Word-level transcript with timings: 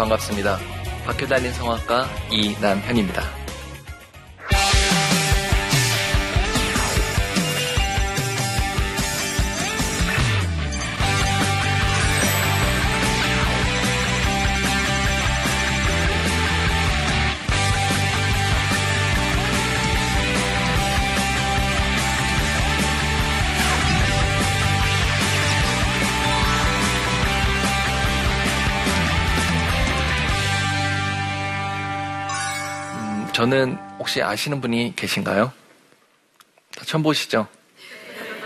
반갑습니다. 0.00 0.58
박교 1.04 1.26
달린 1.26 1.52
성악가 1.52 2.06
이남현입니다. 2.30 3.39
저는 33.40 33.78
혹시 33.98 34.22
아시는 34.22 34.60
분이 34.60 34.92
계신가요? 34.96 35.50
처음 36.84 37.02
보시죠? 37.02 37.48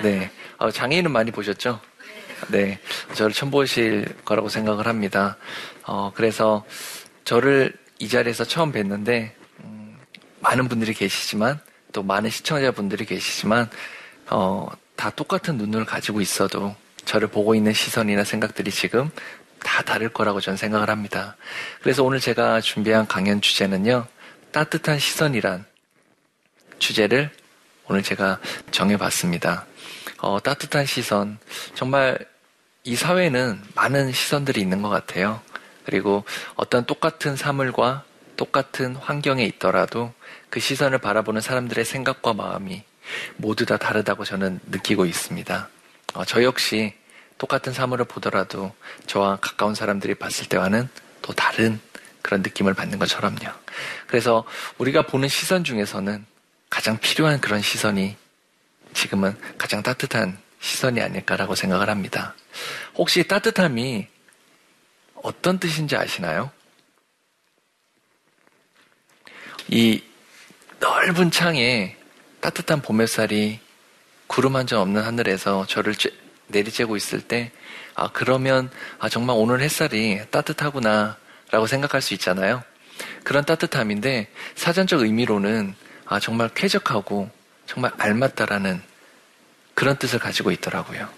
네. 0.04 0.30
어, 0.56 0.70
장애인은 0.70 1.10
많이 1.10 1.32
보셨죠? 1.32 1.80
네. 2.46 2.78
저를 3.12 3.32
처음 3.32 3.50
보실 3.50 4.04
거라고 4.24 4.48
생각을 4.48 4.86
합니다. 4.86 5.36
어, 5.82 6.12
그래서 6.14 6.64
저를 7.24 7.76
이 7.98 8.08
자리에서 8.08 8.44
처음 8.44 8.70
뵀는데, 8.70 9.32
음, 9.64 9.98
많은 10.38 10.68
분들이 10.68 10.94
계시지만, 10.94 11.58
또 11.92 12.04
많은 12.04 12.30
시청자분들이 12.30 13.04
계시지만, 13.04 13.68
어, 14.30 14.68
다 14.94 15.10
똑같은 15.10 15.56
눈을 15.56 15.86
가지고 15.86 16.20
있어도 16.20 16.76
저를 17.04 17.26
보고 17.26 17.56
있는 17.56 17.72
시선이나 17.72 18.22
생각들이 18.22 18.70
지금 18.70 19.10
다 19.64 19.82
다를 19.82 20.08
거라고 20.08 20.40
저는 20.40 20.56
생각을 20.56 20.88
합니다. 20.88 21.36
그래서 21.82 22.04
오늘 22.04 22.20
제가 22.20 22.60
준비한 22.60 23.08
강연 23.08 23.40
주제는요, 23.40 24.06
따뜻한 24.54 25.00
시선이란 25.00 25.64
주제를 26.78 27.28
오늘 27.88 28.04
제가 28.04 28.38
정해봤습니다. 28.70 29.66
어, 30.18 30.38
따뜻한 30.38 30.86
시선. 30.86 31.38
정말 31.74 32.16
이 32.84 32.94
사회는 32.94 33.60
많은 33.74 34.12
시선들이 34.12 34.60
있는 34.60 34.80
것 34.80 34.90
같아요. 34.90 35.42
그리고 35.84 36.24
어떤 36.54 36.86
똑같은 36.86 37.34
사물과 37.34 38.04
똑같은 38.36 38.94
환경에 38.94 39.44
있더라도 39.44 40.14
그 40.50 40.60
시선을 40.60 40.98
바라보는 40.98 41.40
사람들의 41.40 41.84
생각과 41.84 42.34
마음이 42.34 42.84
모두 43.36 43.66
다 43.66 43.76
다르다고 43.76 44.24
저는 44.24 44.60
느끼고 44.66 45.04
있습니다. 45.04 45.68
어, 46.14 46.24
저 46.26 46.44
역시 46.44 46.94
똑같은 47.38 47.72
사물을 47.72 48.04
보더라도 48.04 48.72
저와 49.08 49.38
가까운 49.40 49.74
사람들이 49.74 50.14
봤을 50.14 50.48
때와는 50.48 50.88
또 51.22 51.32
다른 51.32 51.80
그런 52.22 52.40
느낌을 52.40 52.72
받는 52.72 52.98
것처럼요. 52.98 53.52
그래서 54.14 54.44
우리가 54.78 55.02
보는 55.02 55.26
시선 55.26 55.64
중에서는 55.64 56.24
가장 56.70 56.98
필요한 56.98 57.40
그런 57.40 57.60
시선이 57.60 58.16
지금은 58.92 59.36
가장 59.58 59.82
따뜻한 59.82 60.38
시선이 60.60 61.00
아닐까라고 61.00 61.56
생각을 61.56 61.90
합니다. 61.90 62.36
혹시 62.94 63.26
따뜻함이 63.26 64.06
어떤 65.16 65.58
뜻인지 65.58 65.96
아시나요? 65.96 66.52
이 69.66 70.00
넓은 70.78 71.32
창에 71.32 71.96
따뜻한 72.40 72.82
봄 72.82 73.00
햇살이 73.00 73.58
구름 74.28 74.54
한 74.54 74.68
점 74.68 74.80
없는 74.80 75.02
하늘에서 75.02 75.66
저를 75.66 75.94
쬐, 75.94 76.12
내리쬐고 76.52 76.96
있을 76.96 77.20
때, 77.20 77.50
아, 77.96 78.12
그러면, 78.12 78.70
아, 79.00 79.08
정말 79.08 79.34
오늘 79.36 79.60
햇살이 79.60 80.20
따뜻하구나. 80.30 81.16
라고 81.50 81.66
생각할 81.66 82.00
수 82.00 82.14
있잖아요. 82.14 82.62
그런 83.24 83.44
따뜻함인데 83.44 84.28
사전적 84.54 85.00
의미로는 85.00 85.74
아, 86.06 86.20
정말 86.20 86.50
쾌적하고 86.54 87.30
정말 87.66 87.92
알맞다라는 87.98 88.82
그런 89.74 89.96
뜻을 89.96 90.18
가지고 90.18 90.50
있더라고요. 90.50 91.08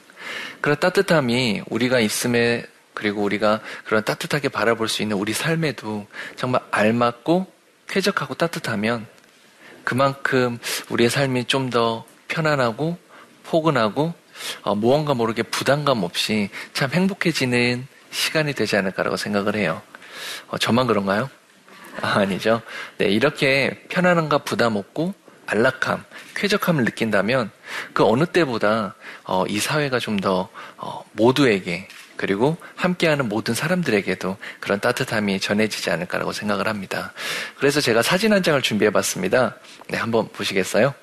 그런 0.60 0.78
따뜻함이 0.78 1.62
우리가 1.68 2.00
있음에 2.00 2.64
그리고 2.94 3.22
우리가 3.22 3.60
그런 3.84 4.04
따뜻하게 4.04 4.48
바라볼 4.48 4.88
수 4.88 5.02
있는 5.02 5.16
우리 5.16 5.32
삶에도 5.34 6.06
정말 6.36 6.62
알맞고 6.70 7.52
쾌적하고 7.88 8.34
따뜻하면 8.34 9.06
그만큼 9.84 10.58
우리의 10.88 11.10
삶이 11.10 11.44
좀 11.44 11.70
더 11.70 12.06
편안하고 12.28 12.98
포근하고 13.44 14.14
어, 14.62 14.74
무언가 14.74 15.14
모르게 15.14 15.42
부담감 15.42 16.02
없이 16.02 16.50
참 16.72 16.90
행복해지는 16.92 17.86
시간이 18.10 18.52
되지 18.54 18.76
않을까라고 18.76 19.16
생각을 19.16 19.56
해요. 19.56 19.80
어, 20.48 20.58
저만 20.58 20.86
그런가요? 20.86 21.30
아, 22.02 22.18
아니죠. 22.20 22.62
네, 22.98 23.06
이렇게 23.06 23.84
편안함과 23.88 24.38
부담 24.38 24.76
없고 24.76 25.14
안락함, 25.46 26.04
쾌적함을 26.34 26.84
느낀다면 26.84 27.50
그 27.92 28.04
어느 28.04 28.26
때보다 28.26 28.94
어, 29.24 29.44
이 29.46 29.58
사회가 29.58 29.98
좀더 29.98 30.48
어, 30.76 31.04
모두에게 31.12 31.88
그리고 32.16 32.56
함께하는 32.76 33.28
모든 33.28 33.54
사람들에게도 33.54 34.36
그런 34.60 34.80
따뜻함이 34.80 35.38
전해지지 35.38 35.90
않을까라고 35.90 36.32
생각을 36.32 36.66
합니다. 36.66 37.12
그래서 37.58 37.80
제가 37.80 38.02
사진 38.02 38.32
한 38.32 38.42
장을 38.42 38.60
준비해 38.62 38.90
봤습니다. 38.90 39.56
네, 39.88 39.98
한번 39.98 40.28
보시겠어요? 40.28 40.94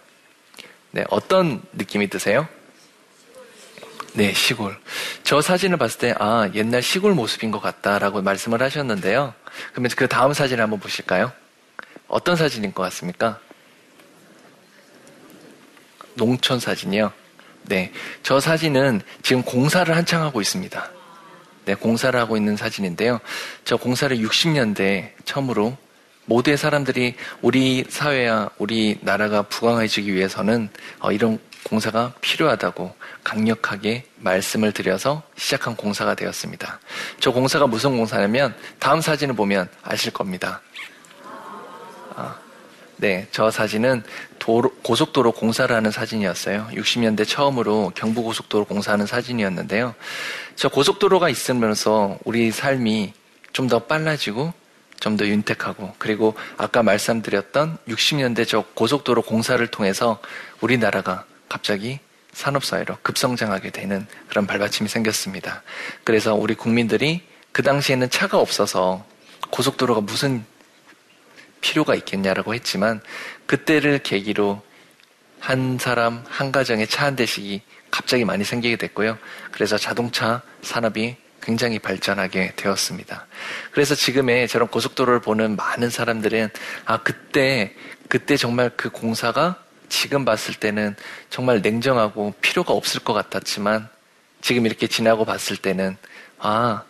네, 0.92 1.04
어떤 1.10 1.62
느낌이 1.74 2.10
드세요? 2.10 2.48
네, 4.16 4.32
시골. 4.32 4.78
저 5.24 5.42
사진을 5.42 5.78
봤을 5.78 6.00
때, 6.00 6.16
아, 6.20 6.48
옛날 6.54 6.84
시골 6.84 7.14
모습인 7.14 7.50
것 7.50 7.60
같다라고 7.60 8.22
말씀을 8.22 8.62
하셨는데요. 8.62 9.34
그러면 9.72 9.92
그 9.96 10.08
다음 10.08 10.34
사진 10.34 10.60
을 10.60 10.64
한번 10.64 10.80
보실까요? 10.80 11.32
어떤 12.08 12.36
사진인 12.36 12.76
것 12.76 12.84
같습니까? 12.84 13.40
농촌 16.14 16.60
사진이요. 16.60 17.12
네. 17.64 17.92
저 18.22 18.40
사진은 18.40 19.02
지금 19.24 19.42
공사를 19.42 19.96
한창 19.96 20.22
하고 20.22 20.42
있습니다. 20.42 20.92
네, 21.66 21.74
공사를 21.74 22.18
하고 22.20 22.38
있는 22.38 22.56
사진인데요. 22.56 23.20
저 23.66 23.78
공사를 23.78 24.16
60년대 24.16 25.12
처음으로 25.26 25.76
모두의 26.26 26.58
사람들이 26.58 27.16
우리 27.42 27.84
사회와 27.90 28.52
우리 28.60 29.00
나라가 29.02 29.42
부강해지기 29.42 30.14
위해서는 30.14 30.70
어, 31.00 31.12
이런 31.12 31.40
공사가 31.64 32.14
필요하다고 32.22 32.96
강력하게 33.24 34.06
말씀을 34.18 34.72
드려서 34.72 35.24
시작한 35.36 35.76
공사가 35.76 36.16
되었습니다. 36.16 36.80
저 37.20 37.32
공사가 37.32 37.68
무슨 37.68 37.98
공사냐면 37.98 38.56
다음 38.80 39.02
사진을 39.02 39.36
보면 39.36 39.68
아실 39.84 40.12
겁니다. 40.12 40.62
아, 42.16 42.36
네, 42.98 43.28
저 43.32 43.50
사진은 43.50 44.04
도로, 44.40 44.70
고속도로 44.84 45.32
공사를 45.32 45.74
하는 45.76 45.90
사진이었어요. 45.92 46.70
60년대 46.74 47.28
처음으로 47.28 47.92
경부고속도로 47.96 48.66
공사하는 48.66 49.06
사진이었는데요. 49.06 49.96
저 50.56 50.70
고속도로가 50.70 51.30
있으면서 51.30 52.18
우리 52.24 52.52
삶이 52.52 53.14
좀 53.54 53.68
더 53.68 53.80
빨라지고 53.80 54.54
좀더 55.00 55.28
윤택하고 55.28 55.94
그리고 55.98 56.34
아까 56.58 56.82
말씀드렸던 56.82 57.78
60년대 57.88 58.48
저 58.48 58.64
고속도로 58.74 59.22
공사를 59.22 59.66
통해서 59.68 60.20
우리나라가 60.62 61.26
갑자기 61.54 62.00
산업사회로 62.32 62.98
급성장하게 63.04 63.70
되는 63.70 64.08
그런 64.28 64.48
발받침이 64.48 64.90
생겼습니다. 64.90 65.62
그래서 66.04 66.34
우리 66.34 66.56
국민들이 66.56 67.22
그 67.52 67.62
당시에는 67.62 68.10
차가 68.10 68.40
없어서 68.40 69.06
고속도로가 69.52 70.02
무슨 70.02 70.44
필요가 71.62 71.94
있겠냐라고 71.94 72.56
했지만 72.56 73.02
그때를 73.46 74.00
계기로 74.00 74.64
한 75.40 75.78
사람 75.78 76.24
한 76.28 76.52
가정에 76.52 76.88
차 76.88 77.06
한 77.06 77.16
대씩이 77.16 77.62
갑자기 77.92 78.26
많이 78.26 78.44
생기게 78.44 78.78
됐고요. 78.78 79.20
그래서 79.52 79.78
자동차 79.78 80.42
산업이 80.64 81.16
굉장히 81.40 81.78
발전하게 81.78 82.54
되었습니다. 82.56 83.28
그래서 83.72 83.94
지금의 83.94 84.48
저런 84.48 84.70
고속도로를 84.70 85.22
보는 85.22 85.56
많은 85.56 85.92
사람들은 85.92 86.50
아 86.86 87.04
그때 87.04 87.76
그때 88.10 88.38
정말 88.38 88.72
그 88.76 88.90
공사가 88.90 89.63
지금 89.94 90.26
봤을 90.26 90.56
때는 90.56 90.96
정말 91.30 91.62
냉정하고 91.62 92.34
필요가 92.42 92.74
없을 92.74 93.00
것 93.02 93.14
같았지만 93.14 93.88
지금 94.42 94.66
이렇게 94.66 94.88
지나고 94.88 95.24
봤을 95.24 95.56
때는 95.56 95.98
아, 96.40 96.84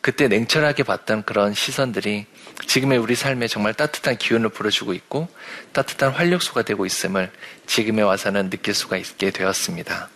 그때 0.00 0.28
냉철하게 0.28 0.84
봤던 0.84 1.24
그런 1.24 1.52
시선들이 1.52 2.26
지금의 2.68 2.98
우리 2.98 3.16
삶에 3.16 3.48
정말 3.48 3.74
따뜻한 3.74 4.18
기운을 4.18 4.50
불어주고 4.50 4.94
있고 4.94 5.26
따뜻한 5.72 6.12
활력소가 6.12 6.62
되고 6.62 6.86
있음을 6.86 7.30
지금에 7.66 8.02
와서는 8.02 8.50
느낄 8.50 8.72
수가 8.72 8.96
있게 8.98 9.32
되었습니다. 9.32 10.08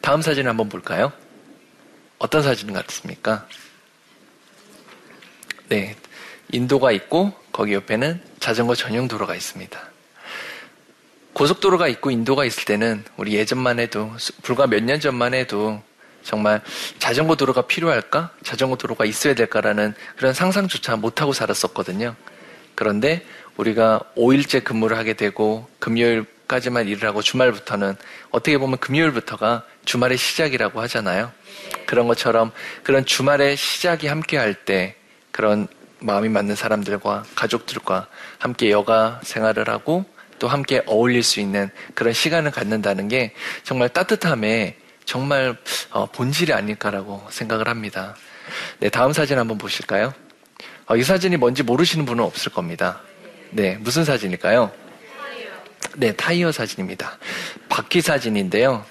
다음 0.00 0.20
사진 0.20 0.48
한번 0.48 0.68
볼까요? 0.68 1.12
어떤 2.18 2.42
사진 2.42 2.72
같습니까? 2.72 3.46
네. 5.68 5.96
인도가 6.50 6.90
있고 6.90 7.32
거기 7.52 7.74
옆에는 7.74 8.20
자전거 8.40 8.74
전용 8.74 9.06
도로가 9.06 9.36
있습니다. 9.36 9.97
고속도로가 11.38 11.86
있고 11.86 12.10
인도가 12.10 12.44
있을 12.44 12.64
때는 12.64 13.04
우리 13.16 13.34
예전만 13.34 13.78
해도 13.78 14.10
불과 14.42 14.66
몇 14.66 14.82
년 14.82 14.98
전만 14.98 15.34
해도 15.34 15.80
정말 16.24 16.60
자전거 16.98 17.36
도로가 17.36 17.62
필요할까? 17.62 18.30
자전거 18.42 18.74
도로가 18.74 19.04
있어야 19.04 19.34
될까라는 19.34 19.94
그런 20.16 20.34
상상조차 20.34 20.96
못하고 20.96 21.32
살았었거든요. 21.32 22.16
그런데 22.74 23.24
우리가 23.56 24.00
5일째 24.16 24.64
근무를 24.64 24.98
하게 24.98 25.12
되고 25.12 25.68
금요일까지만 25.78 26.88
일을 26.88 27.08
하고 27.08 27.22
주말부터는 27.22 27.94
어떻게 28.30 28.58
보면 28.58 28.78
금요일부터가 28.78 29.62
주말의 29.84 30.18
시작이라고 30.18 30.80
하잖아요. 30.80 31.30
그런 31.86 32.08
것처럼 32.08 32.50
그런 32.82 33.06
주말의 33.06 33.56
시작이 33.56 34.08
함께 34.08 34.38
할 34.38 34.54
때 34.64 34.96
그런 35.30 35.68
마음이 36.00 36.30
맞는 36.30 36.56
사람들과 36.56 37.22
가족들과 37.36 38.08
함께 38.40 38.72
여가 38.72 39.20
생활을 39.22 39.68
하고 39.68 40.04
또 40.38 40.48
함께 40.48 40.82
어울릴 40.86 41.22
수 41.22 41.40
있는 41.40 41.70
그런 41.94 42.12
시간을 42.12 42.50
갖는다는 42.50 43.08
게 43.08 43.32
정말 43.62 43.88
따뜻함의 43.88 44.76
정말 45.04 45.56
어, 45.90 46.06
본질이 46.06 46.52
아닐까라고 46.52 47.26
생각을 47.30 47.68
합니다. 47.68 48.14
네, 48.78 48.88
다음 48.88 49.12
사진 49.12 49.38
한번 49.38 49.58
보실까요? 49.58 50.12
어, 50.86 50.96
이 50.96 51.02
사진이 51.02 51.36
뭔지 51.36 51.62
모르시는 51.62 52.04
분은 52.04 52.22
없을 52.24 52.52
겁니다. 52.52 53.00
네, 53.50 53.76
무슨 53.80 54.04
사진일까요? 54.04 54.70
네, 55.96 56.12
타이어 56.12 56.52
사진입니다. 56.52 57.18
바퀴 57.68 58.00
사진인데요. 58.00 58.84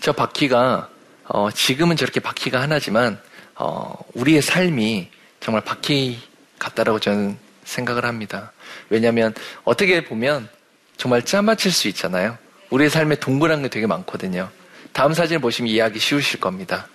저 0.00 0.12
바퀴가 0.12 0.88
어, 1.24 1.50
지금은 1.50 1.96
저렇게 1.96 2.20
바퀴가 2.20 2.60
하나지만 2.60 3.20
어, 3.54 3.94
우리의 4.14 4.42
삶이 4.42 5.08
정말 5.38 5.62
바퀴 5.62 6.18
같다라고 6.58 6.98
저는 6.98 7.38
생각을 7.64 8.04
합니다. 8.04 8.52
왜냐하면 8.88 9.34
어떻게 9.64 10.04
보면 10.04 10.48
정말 11.00 11.22
짜맞힐 11.22 11.72
수 11.72 11.88
있잖아요. 11.88 12.36
우리의 12.68 12.90
삶에 12.90 13.16
동그란 13.16 13.62
게 13.62 13.68
되게 13.68 13.86
많거든요. 13.86 14.50
다음 14.92 15.14
사진을 15.14 15.40
보시면 15.40 15.70
이해하기 15.70 15.98
쉬우실 15.98 16.40
겁니다. 16.40 16.88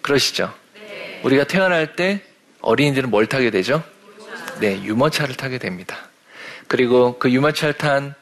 그러시죠? 0.00 0.54
우리가 1.24 1.42
태어날 1.42 1.96
때 1.96 2.22
어린이들은 2.60 3.10
뭘 3.10 3.26
타게 3.26 3.50
되죠? 3.50 3.82
네, 4.60 4.80
유모차를 4.84 5.34
타게 5.34 5.58
됩니다. 5.58 5.96
그리고 6.68 7.18
그 7.18 7.32
유모차를 7.32 7.74
탄 7.74 8.14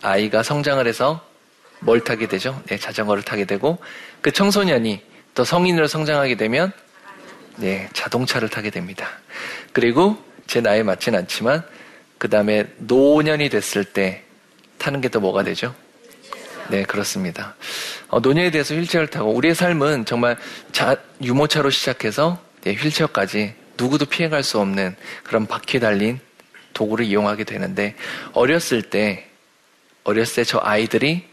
아이가 0.00 0.44
성장을 0.44 0.86
해서 0.86 1.26
뭘 1.80 2.04
타게 2.04 2.28
되죠? 2.28 2.62
네, 2.66 2.78
자전거를 2.78 3.24
타게 3.24 3.46
되고 3.46 3.78
그 4.20 4.30
청소년이 4.30 5.02
또 5.34 5.42
성인으로 5.42 5.88
성장하게 5.88 6.36
되면 6.36 6.70
네, 7.56 7.88
자동차를 7.94 8.48
타게 8.48 8.70
됩니다. 8.70 9.08
그리고 9.72 10.16
제 10.46 10.60
나이에 10.60 10.84
맞진 10.84 11.16
않지만 11.16 11.64
그 12.18 12.28
다음에 12.28 12.66
노년이 12.78 13.48
됐을 13.48 13.84
때 13.84 14.22
타는 14.78 15.00
게 15.00 15.08
또 15.08 15.20
뭐가 15.20 15.42
되죠? 15.42 15.74
네, 16.70 16.82
그렇습니다. 16.82 17.54
어, 18.08 18.20
노년에 18.20 18.50
대해서 18.50 18.74
휠체어를 18.74 19.08
타고 19.08 19.32
우리의 19.32 19.54
삶은 19.54 20.04
정말 20.04 20.36
자, 20.72 20.96
유모차로 21.22 21.70
시작해서 21.70 22.42
네, 22.62 22.74
휠체어까지 22.74 23.54
누구도 23.78 24.04
피해갈 24.06 24.42
수 24.42 24.58
없는 24.58 24.96
그런 25.24 25.46
바퀴 25.46 25.80
달린 25.80 26.20
도구를 26.74 27.06
이용하게 27.06 27.44
되는데 27.44 27.94
어렸을 28.32 28.82
때 28.82 29.26
어렸을 30.04 30.36
때 30.36 30.44
저 30.44 30.60
아이들이 30.62 31.24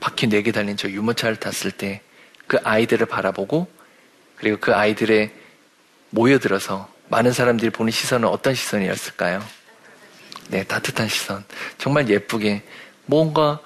바퀴 0.00 0.26
네 0.28 0.42
개 0.42 0.52
달린 0.52 0.76
저 0.76 0.88
유모차를 0.88 1.36
탔을 1.36 1.70
때 1.70 2.00
그 2.48 2.58
아이들을 2.64 3.06
바라보고 3.06 3.66
그리고 4.36 4.58
그 4.60 4.74
아이들의 4.74 5.30
모여들어서 6.10 6.92
많은 7.08 7.32
사람들이 7.32 7.70
보는 7.70 7.90
시선은 7.90 8.28
어떤 8.28 8.54
시선이었을까요? 8.54 9.42
네, 10.48 10.64
따뜻한 10.64 11.08
시선. 11.08 11.44
정말 11.78 12.08
예쁘게 12.08 12.62
뭔가 13.06 13.60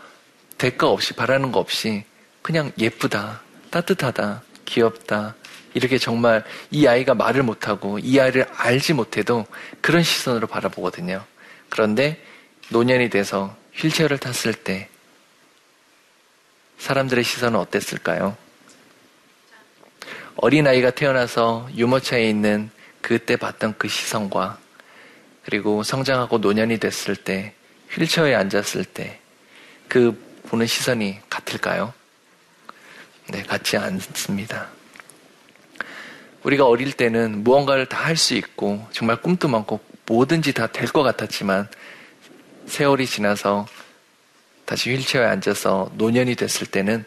대가 0.59 0.89
없이 0.89 1.13
바라는 1.15 1.53
거 1.53 1.61
없이 1.61 2.05
그냥 2.43 2.73
예쁘다, 2.79 3.41
따뜻하다, 3.71 4.43
귀엽다. 4.65 5.35
이렇게 5.75 5.99
정말 5.99 6.45
이 6.71 6.87
아이가 6.87 7.15
말을 7.15 7.43
못하고 7.43 7.99
이 7.99 8.19
아이를 8.19 8.47
알지 8.57 8.95
못해도 8.95 9.47
그런 9.81 10.03
시선으로 10.03 10.47
바라보거든요. 10.47 11.25
그런데 11.69 12.23
노년이 12.71 13.11
돼서 13.11 13.55
휠체어를 13.75 14.19
탔을 14.19 14.55
때 14.55 14.89
사람들의 16.79 17.23
시선은 17.25 17.59
어땠을까요? 17.59 18.37
어린아이가 20.37 20.91
태어나서 20.91 21.69
유모차에 21.75 22.29
있는 22.29 22.71
그때 23.01 23.37
봤던 23.37 23.75
그 23.79 23.89
시선과 23.89 24.59
그리고 25.47 25.83
성장하고 25.83 26.39
노년이 26.39 26.79
됐을 26.79 27.17
때 27.17 27.55
휠체어에 27.93 28.35
앉았을 28.35 28.85
때 28.85 29.21
그 29.89 30.21
보는 30.49 30.67
시선이 30.67 31.21
같을까요? 31.31 31.93
네, 33.29 33.43
같지 33.45 33.77
않습니다. 33.77 34.69
우리가 36.43 36.67
어릴 36.67 36.93
때는 36.93 37.43
무언가를 37.45 37.87
다 37.87 38.05
할 38.07 38.17
수 38.17 38.35
있고 38.35 38.87
정말 38.93 39.17
꿈도 39.23 39.49
많고 39.49 39.81
뭐든지 40.07 40.53
다 40.55 40.67
될 40.69 40.87
것 40.93 41.03
같았지만 41.03 41.69
세월이 42.67 43.07
지나서 43.07 43.67
다시 44.65 44.93
휠체어에 44.93 45.27
앉아서 45.27 45.91
노년이 45.95 46.35
됐을 46.35 46.67
때는 46.67 47.05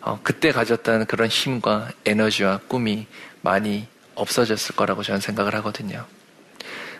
어, 0.00 0.20
그때 0.22 0.52
가졌던 0.52 1.06
그런 1.06 1.28
힘과 1.28 1.90
에너지와 2.04 2.58
꿈이 2.68 3.06
많이 3.42 3.86
없어졌을 4.14 4.76
거라고 4.76 5.02
저는 5.02 5.20
생각을 5.20 5.54
하거든요. 5.56 6.06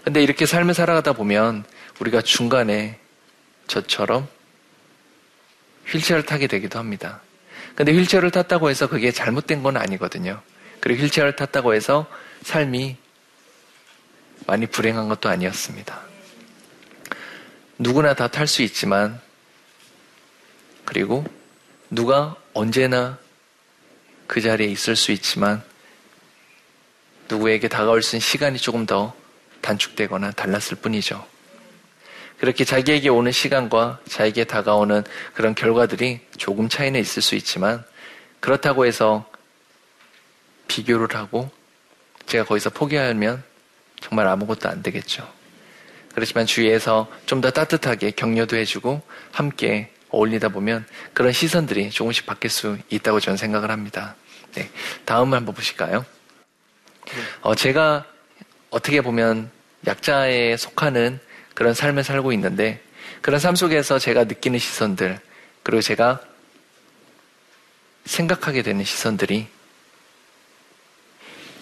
근데 0.07 0.23
이렇게 0.23 0.47
삶을 0.47 0.73
살아가다 0.73 1.15
보면 1.15 1.65
우리가 1.99 2.23
중간에 2.23 3.01
저처럼 3.67 4.29
휠체어를 5.89 6.25
타게 6.25 6.47
되기도 6.47 6.79
합니다. 6.79 7.23
근데 7.75 7.93
휠체어를 7.93 8.31
탔다고 8.31 8.71
해서 8.71 8.87
그게 8.89 9.11
잘못된 9.11 9.65
건 9.65 9.77
아니거든요. 9.77 10.41
그리고 10.79 11.03
휠체어를 11.03 11.35
탔다고 11.35 11.75
해서 11.75 12.07
삶이 12.45 12.97
많이 14.47 14.67
불행한 14.67 15.09
것도 15.09 15.29
아니었습니다. 15.29 16.01
누구나 17.81 18.15
다 18.15 18.29
탈 18.29 18.47
수 18.47 18.63
있지만, 18.63 19.21
그리고 20.85 21.25
누가 21.91 22.37
언제나 22.55 23.19
그 24.29 24.41
자리에 24.41 24.69
있을 24.69 24.95
수 24.95 25.11
있지만, 25.11 25.65
누구에게 27.29 27.67
다가올 27.67 28.05
수 28.05 28.15
있는 28.15 28.21
시간이 28.25 28.59
조금 28.59 28.87
더 28.87 29.13
단축되거나 29.67 30.31
달랐을 30.31 30.77
뿐이죠. 30.81 31.27
그렇게 32.39 32.65
자기에게 32.65 33.09
오는 33.09 33.33
시간과 33.33 33.99
자기에게 34.09 34.45
다가오는 34.45 35.03
그런 35.35 35.55
결과들이 35.55 36.21
조금 36.37 36.69
차이는 36.69 37.01
있을 37.01 37.21
수 37.23 37.35
있지만 37.35 37.83
그렇다고 38.39 38.87
해서 38.87 39.29
비교를 40.69 41.17
하고 41.17 41.51
제가 42.27 42.45
거기서 42.45 42.71
포기하면 42.71 43.43
정말 44.01 44.29
아무것도 44.29 44.69
안 44.69 44.83
되겠죠. 44.83 45.27
그렇지만 46.15 46.47
주위에서 46.47 47.09
좀 47.27 47.41
더 47.41 47.51
따뜻하게 47.51 48.13
격려도 48.13 48.57
해주고 48.57 49.03
함께 49.33 49.91
어울리다 50.11 50.49
보면 50.51 50.87
그런 51.13 51.33
시선들이 51.33 51.91
조금씩 51.91 52.25
바뀔 52.25 52.51
수 52.51 52.79
있다고 52.89 53.19
저는 53.21 53.37
생각을 53.37 53.71
합니다. 53.71 54.15
네. 54.53 54.71
다음 55.05 55.35
한번 55.35 55.55
보실까요? 55.55 56.05
어, 57.43 57.55
제가 57.55 58.05
어떻게 58.71 59.01
보면 59.01 59.51
약자에 59.87 60.57
속하는 60.57 61.21
그런 61.55 61.75
삶을 61.75 62.05
살고 62.05 62.33
있는데 62.33 62.83
그런 63.23 63.41
삶 63.41 63.57
속에서 63.57 63.99
제가 63.99 64.25
느끼는 64.25 64.59
시선들 64.59 65.19
그리고 65.63 65.81
제가 65.83 66.21
생각하게 68.05 68.63
되는 68.63 68.85
시선들이 68.85 69.49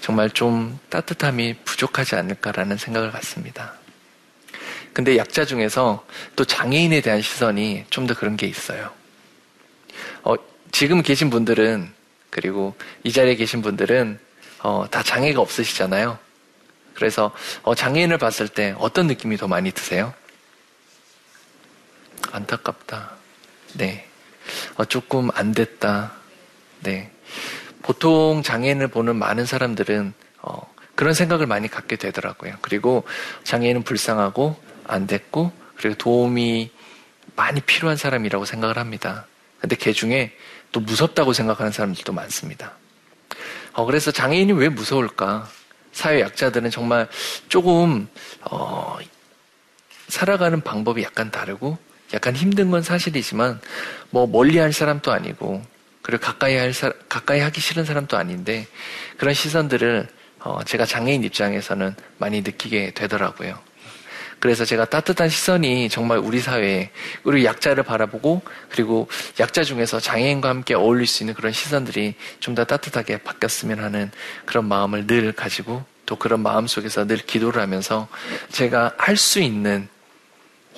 정말 0.00 0.30
좀 0.30 0.78
따뜻함이 0.90 1.54
부족하지 1.64 2.14
않을까라는 2.16 2.76
생각을 2.76 3.10
갖습니다. 3.10 3.74
근데 4.92 5.16
약자 5.16 5.44
중에서 5.44 6.06
또 6.36 6.44
장애인에 6.44 7.00
대한 7.00 7.22
시선이 7.22 7.86
좀 7.90 8.06
더 8.06 8.14
그런 8.14 8.36
게 8.36 8.46
있어요. 8.46 8.90
어, 10.22 10.34
지금 10.70 11.02
계신 11.02 11.30
분들은 11.30 11.90
그리고 12.30 12.76
이 13.02 13.12
자리에 13.12 13.36
계신 13.36 13.62
분들은 13.62 14.18
어, 14.60 14.86
다 14.90 15.02
장애가 15.02 15.40
없으시잖아요. 15.40 16.18
그래서 16.94 17.32
어, 17.62 17.74
장애인을 17.74 18.18
봤을 18.18 18.48
때 18.48 18.74
어떤 18.78 19.06
느낌이 19.06 19.36
더 19.36 19.48
많이 19.48 19.72
드세요? 19.72 20.14
안타깝다. 22.32 23.12
네. 23.74 24.06
어, 24.76 24.84
조금 24.84 25.30
안 25.34 25.52
됐다. 25.52 26.12
네. 26.80 27.10
보통 27.82 28.42
장애인을 28.42 28.88
보는 28.88 29.16
많은 29.16 29.46
사람들은 29.46 30.14
어, 30.42 30.74
그런 30.94 31.12
생각을 31.14 31.46
많이 31.46 31.68
갖게 31.68 31.96
되더라고요. 31.96 32.54
그리고 32.62 33.04
장애인은 33.42 33.82
불쌍하고 33.82 34.56
안 34.86 35.06
됐고 35.06 35.52
그리고 35.76 35.96
도움이 35.96 36.70
많이 37.36 37.60
필요한 37.60 37.96
사람이라고 37.96 38.44
생각을 38.44 38.78
합니다. 38.78 39.26
근데 39.58 39.76
그 39.76 39.92
중에 39.92 40.36
또 40.72 40.80
무섭다고 40.80 41.32
생각하는 41.32 41.72
사람들도 41.72 42.12
많습니다. 42.12 42.72
어, 43.72 43.84
그래서 43.84 44.10
장애인이 44.12 44.52
왜 44.52 44.68
무서울까? 44.68 45.48
사회 45.94 46.20
약자들은 46.20 46.70
정말 46.70 47.08
조금 47.48 48.08
어, 48.42 48.98
살아가는 50.08 50.60
방법이 50.60 51.02
약간 51.02 51.30
다르고 51.30 51.78
약간 52.12 52.36
힘든 52.36 52.70
건 52.70 52.82
사실이지만 52.82 53.60
뭐 54.10 54.26
멀리 54.26 54.58
할 54.58 54.72
사람도 54.72 55.10
아니고 55.12 55.62
그리고 56.02 56.20
가까이 56.20 56.56
할 56.56 56.74
사, 56.74 56.92
가까이 57.08 57.40
하기 57.40 57.60
싫은 57.60 57.84
사람도 57.84 58.16
아닌데 58.16 58.66
그런 59.16 59.32
시선들을 59.32 60.08
어, 60.40 60.62
제가 60.64 60.84
장애인 60.84 61.24
입장에서는 61.24 61.94
많이 62.18 62.42
느끼게 62.42 62.90
되더라고요. 62.92 63.58
그래서 64.44 64.66
제가 64.66 64.84
따뜻한 64.84 65.30
시선이 65.30 65.88
정말 65.88 66.18
우리 66.18 66.38
사회에 66.38 66.90
우리 67.22 67.46
약자를 67.46 67.82
바라보고 67.82 68.42
그리고 68.68 69.08
약자 69.40 69.64
중에서 69.64 70.00
장애인과 70.00 70.50
함께 70.50 70.74
어울릴 70.74 71.06
수 71.06 71.22
있는 71.22 71.32
그런 71.32 71.50
시선들이 71.50 72.14
좀 72.40 72.54
더 72.54 72.64
따뜻하게 72.64 73.22
바뀌었으면 73.22 73.82
하는 73.82 74.10
그런 74.44 74.66
마음을 74.66 75.06
늘 75.06 75.32
가지고 75.32 75.82
또 76.04 76.16
그런 76.16 76.40
마음 76.40 76.66
속에서 76.66 77.06
늘 77.06 77.16
기도를 77.16 77.62
하면서 77.62 78.06
제가 78.52 78.92
할 78.98 79.16
수 79.16 79.40
있는 79.40 79.88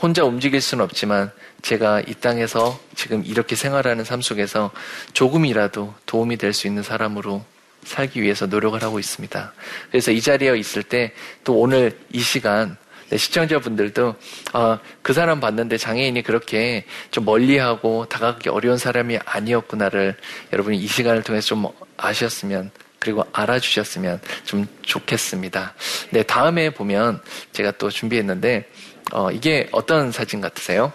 혼자 0.01 0.23
움직일 0.23 0.61
수는 0.61 0.85
없지만 0.85 1.33
제가 1.63 2.03
이 2.07 2.15
땅에서 2.15 2.79
지금 2.95 3.25
이렇게 3.27 3.57
생활하는 3.57 4.05
삶 4.05 4.23
속에서 4.23 4.71
조금이라도 5.13 5.93
도움이 6.07 6.37
될 6.37 6.53
수 6.53 6.69
있는 6.69 6.85
사람으로 6.85 7.45
살기 7.83 8.23
위해서 8.23 8.47
노력을 8.47 8.81
하고 8.81 9.01
있습니다. 9.01 9.53
그래서 9.91 10.13
이 10.13 10.21
자리에 10.21 10.57
있을 10.57 10.85
때 10.85 11.13
또 11.43 11.59
오늘 11.59 11.99
이 12.13 12.21
시간 12.21 12.69
네, 12.69 12.86
시청자분들도 13.15 14.15
아, 14.53 14.79
그 15.03 15.13
사람 15.13 15.41
봤는데 15.41 15.77
장애인이 15.77 16.23
그렇게 16.23 16.85
좀 17.11 17.25
멀리하고 17.25 18.07
다가가기 18.07 18.49
어려운 18.49 18.79
사람이 18.79 19.19
아니었구나를 19.25 20.17
여러분이 20.53 20.77
이 20.79 20.87
시간을 20.87 21.23
통해서 21.23 21.49
좀 21.49 21.67
아셨으면 21.97 22.71
그리고 22.99 23.25
알아주셨으면 23.33 24.21
좀 24.45 24.67
좋겠습니다. 24.83 25.75
네, 26.11 26.23
다음에 26.25 26.71
보면 26.71 27.21
제가 27.53 27.73
또 27.73 27.91
준비했는데 27.91 28.69
어, 29.13 29.31
이게 29.31 29.69
어떤 29.71 30.11
사진 30.11 30.41
같으세요? 30.41 30.93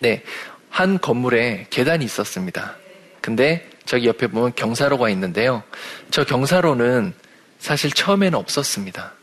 네, 0.00 0.22
한 0.68 1.00
건물에 1.00 1.66
계단이 1.70 2.04
있었습니다. 2.04 2.76
근데 3.22 3.70
저기 3.86 4.06
옆에 4.06 4.26
보면 4.26 4.54
경사로가 4.54 5.08
있는데요. 5.10 5.62
저 6.10 6.24
경사로는 6.24 7.14
사실 7.64 7.90
처음에는 7.90 8.38
없었습니다. 8.38 9.14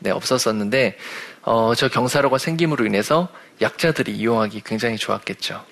네, 0.00 0.10
없었었는데, 0.10 0.98
어, 1.42 1.76
저 1.76 1.88
경사로가 1.88 2.36
생김으로 2.38 2.84
인해서 2.84 3.28
약자들이 3.60 4.10
이용하기 4.16 4.62
굉장히 4.66 4.96
좋았겠죠. 4.96 5.64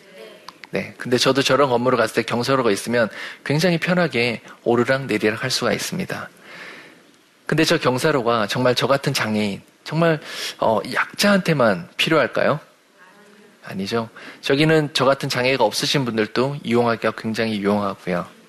네. 0.71 0.95
근데 0.99 1.19
저도 1.19 1.43
저런 1.43 1.69
건물을 1.69 1.99
갔을 1.99 2.15
때 2.15 2.23
경사로가 2.23 2.71
있으면 2.71 3.09
굉장히 3.45 3.79
편하게 3.79 4.41
오르락 4.63 5.07
내리락 5.07 5.43
할 5.43 5.51
수가 5.51 5.73
있습니다. 5.73 6.31
근데 7.47 7.65
저 7.65 7.77
경사로가 7.77 8.47
정말 8.47 8.77
저 8.77 8.87
같은 8.87 9.13
장애인, 9.13 9.61
정말, 9.83 10.21
어, 10.61 10.79
약자한테만 10.95 11.89
필요할까요? 11.97 12.61
아니죠. 13.65 14.09
저기는 14.43 14.91
저 14.93 15.05
같은 15.05 15.29
장애가 15.29 15.65
없으신 15.65 16.05
분들도 16.05 16.59
이용하기가 16.63 17.15
굉장히 17.19 17.59
유용하고요. 17.59 18.40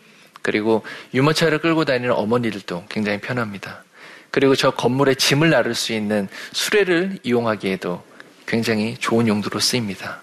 그리고 0.42 0.84
유모차를 1.14 1.60
끌고 1.60 1.86
다니는 1.86 2.12
어머니들도 2.12 2.86
굉장히 2.90 3.20
편합니다. 3.20 3.84
그리고 4.32 4.56
저 4.56 4.72
건물에 4.72 5.16
짐을 5.16 5.50
나를 5.50 5.76
수 5.76 5.94
있는 5.94 6.28
수레를 6.54 7.20
이용하기에도 7.24 8.04
굉장히 8.48 8.98
좋은 8.98 9.28
용도로 9.28 9.60
쓰입니다. 9.60 10.22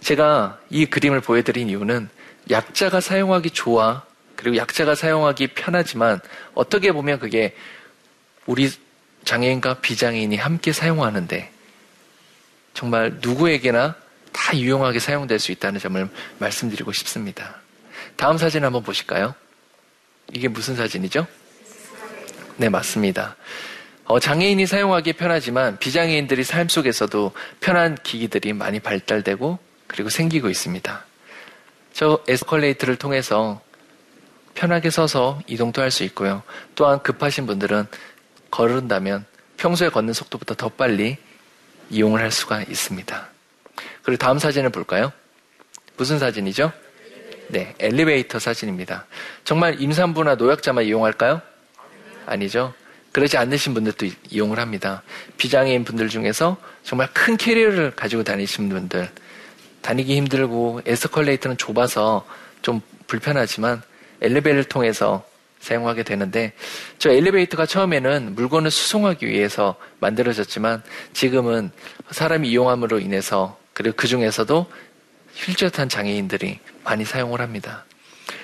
제가 0.00 0.58
이 0.70 0.86
그림을 0.86 1.20
보여드린 1.20 1.68
이유는 1.68 2.08
약자가 2.50 3.00
사용하기 3.00 3.50
좋아, 3.50 4.02
그리고 4.36 4.56
약자가 4.56 4.94
사용하기 4.94 5.48
편하지만 5.48 6.20
어떻게 6.54 6.92
보면 6.92 7.20
그게 7.20 7.54
우리 8.46 8.70
장애인과 9.24 9.74
비장애인이 9.74 10.36
함께 10.36 10.72
사용하는데 10.72 11.50
정말 12.74 13.18
누구에게나 13.20 13.94
다 14.32 14.56
유용하게 14.56 14.98
사용될 14.98 15.38
수 15.38 15.52
있다는 15.52 15.78
점을 15.78 16.08
말씀드리고 16.38 16.92
싶습니다. 16.92 17.61
다음 18.22 18.38
사진 18.38 18.64
한번 18.64 18.84
보실까요? 18.84 19.34
이게 20.32 20.46
무슨 20.46 20.76
사진이죠? 20.76 21.26
네, 22.56 22.68
맞습니다. 22.68 23.34
어, 24.04 24.20
장애인이 24.20 24.64
사용하기 24.64 25.14
편하지만 25.14 25.76
비장애인들이 25.80 26.44
삶 26.44 26.68
속에서도 26.68 27.32
편한 27.58 27.98
기기들이 28.00 28.52
많이 28.52 28.78
발달되고 28.78 29.58
그리고 29.88 30.08
생기고 30.08 30.48
있습니다. 30.50 31.04
저 31.94 32.22
에스컬레이터를 32.28 32.94
통해서 32.94 33.60
편하게 34.54 34.90
서서 34.90 35.40
이동도 35.48 35.82
할 35.82 35.90
수 35.90 36.04
있고요. 36.04 36.44
또한 36.76 37.02
급하신 37.02 37.48
분들은 37.48 37.88
걸은다면 38.52 39.26
평소에 39.56 39.88
걷는 39.88 40.12
속도보다 40.12 40.54
더 40.54 40.68
빨리 40.68 41.16
이용을 41.90 42.20
할 42.20 42.30
수가 42.30 42.62
있습니다. 42.62 43.28
그리고 44.04 44.16
다음 44.16 44.38
사진을 44.38 44.70
볼까요? 44.70 45.10
무슨 45.96 46.20
사진이죠? 46.20 46.70
네, 47.52 47.74
엘리베이터 47.78 48.38
사진입니다. 48.38 49.04
정말 49.44 49.78
임산부나 49.78 50.36
노약자만 50.36 50.84
이용할까요? 50.84 51.42
아니죠. 52.24 52.72
그러지 53.12 53.36
않으신 53.36 53.74
분들도 53.74 54.06
이용을 54.30 54.58
합니다. 54.58 55.02
비장애인 55.36 55.84
분들 55.84 56.08
중에서 56.08 56.56
정말 56.82 57.10
큰 57.12 57.36
캐리어를 57.36 57.90
가지고 57.90 58.24
다니시는 58.24 58.70
분들, 58.70 59.10
다니기 59.82 60.16
힘들고 60.16 60.80
에스컬레이터는 60.86 61.58
좁아서 61.58 62.26
좀 62.62 62.80
불편하지만 63.06 63.82
엘리베이터를 64.22 64.64
통해서 64.64 65.22
사용하게 65.60 66.04
되는데 66.04 66.54
저 66.96 67.10
엘리베이터가 67.10 67.66
처음에는 67.66 68.34
물건을 68.34 68.70
수송하기 68.70 69.28
위해서 69.28 69.76
만들어졌지만 70.00 70.82
지금은 71.12 71.70
사람이 72.12 72.48
이용함으로 72.48 72.98
인해서 72.98 73.58
그리고 73.74 73.94
그 73.94 74.06
중에서도 74.06 74.66
휠체어탄 75.34 75.88
장애인들이 75.88 76.58
많이 76.84 77.04
사용을 77.04 77.40
합니다. 77.40 77.84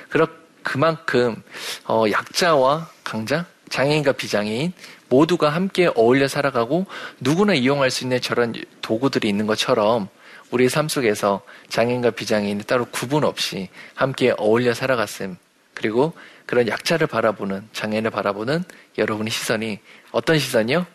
그렇 0.09 0.27
그만큼 0.63 1.43
어, 1.87 2.05
약자와 2.11 2.91
강자, 3.05 3.47
장애인과 3.71 4.13
비장애인 4.13 4.73
모두가 5.09 5.49
함께 5.49 5.91
어울려 5.95 6.29
살아가고 6.29 6.87
누구나 7.21 7.55
이용할 7.55 7.91
수 7.91 8.05
있는 8.05 8.21
저런 8.21 8.55
도구들이 8.83 9.29
있는 9.29 9.47
것처럼 9.47 10.09
우리의 10.51 10.69
삶 10.69 10.89
속에서 10.89 11.43
장애인과 11.69 12.11
비장애인이 12.11 12.65
따로 12.65 12.85
구분 12.87 13.25
없이 13.25 13.69
함께 13.95 14.35
어울려 14.37 14.75
살아갔음. 14.75 15.37
그리고 15.75 16.13
그런 16.45 16.67
약자를 16.69 17.07
바라보는 17.07 17.69
장애인을 17.73 18.11
바라보는 18.11 18.65
여러분의 18.99 19.31
시선이 19.31 19.79
어떤 20.11 20.39
시선이요? 20.39 20.87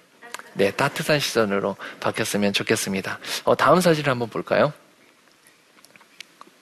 네, 0.55 0.71
따뜻한 0.71 1.19
시선으로 1.19 1.77
바뀌었으면 1.99 2.53
좋겠습니다. 2.53 3.19
어, 3.45 3.55
다음 3.55 3.81
사진을 3.81 4.09
한번 4.09 4.29
볼까요? 4.29 4.73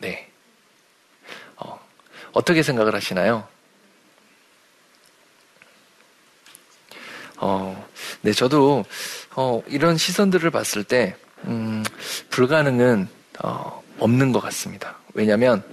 네. 0.01 0.27
어, 1.57 1.79
어떻게 2.33 2.63
생각을 2.63 2.95
하시나요? 2.95 3.47
어, 7.37 7.87
네, 8.21 8.33
저도, 8.33 8.83
어, 9.35 9.63
이런 9.67 9.97
시선들을 9.97 10.49
봤을 10.51 10.83
때, 10.83 11.15
음, 11.45 11.83
불가능은, 12.29 13.07
어, 13.43 13.83
없는 13.99 14.31
것 14.31 14.39
같습니다. 14.41 14.97
왜냐면, 15.13 15.63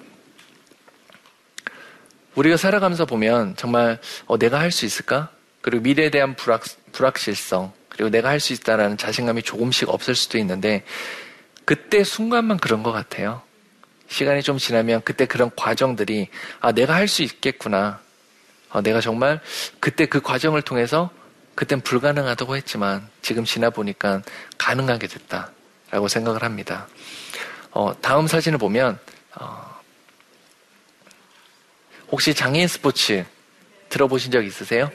우리가 2.34 2.56
살아가면서 2.56 3.04
보면 3.06 3.56
정말, 3.56 3.98
어, 4.26 4.38
내가 4.38 4.60
할 4.60 4.70
수 4.70 4.84
있을까? 4.84 5.30
그리고 5.62 5.82
미래에 5.82 6.10
대한 6.10 6.36
불확, 6.36 6.64
불확실성, 6.92 7.72
그리고 7.88 8.10
내가 8.10 8.28
할 8.28 8.40
수 8.40 8.52
있다라는 8.52 8.96
자신감이 8.98 9.42
조금씩 9.42 9.88
없을 9.88 10.14
수도 10.14 10.36
있는데, 10.38 10.84
그때 11.64 12.04
순간만 12.04 12.58
그런 12.58 12.82
것 12.82 12.92
같아요. 12.92 13.42
시간이 14.08 14.42
좀 14.42 14.58
지나면 14.58 15.02
그때 15.04 15.26
그런 15.26 15.50
과정들이, 15.54 16.28
아, 16.60 16.72
내가 16.72 16.94
할 16.94 17.08
수 17.08 17.22
있겠구나. 17.22 18.00
아, 18.70 18.80
내가 18.82 19.00
정말 19.00 19.40
그때 19.80 20.06
그 20.06 20.20
과정을 20.20 20.62
통해서 20.62 21.10
그땐 21.54 21.80
불가능하다고 21.80 22.56
했지만 22.56 23.08
지금 23.22 23.44
지나 23.44 23.70
보니까 23.70 24.22
가능하게 24.58 25.06
됐다라고 25.06 26.08
생각을 26.08 26.42
합니다. 26.42 26.86
어, 27.70 27.92
다음 28.00 28.26
사진을 28.26 28.58
보면 28.58 28.98
어, 29.36 29.80
혹시 32.10 32.34
장애인 32.34 32.68
스포츠 32.68 33.24
들어보신 33.88 34.30
적 34.30 34.44
있으세요? 34.44 34.90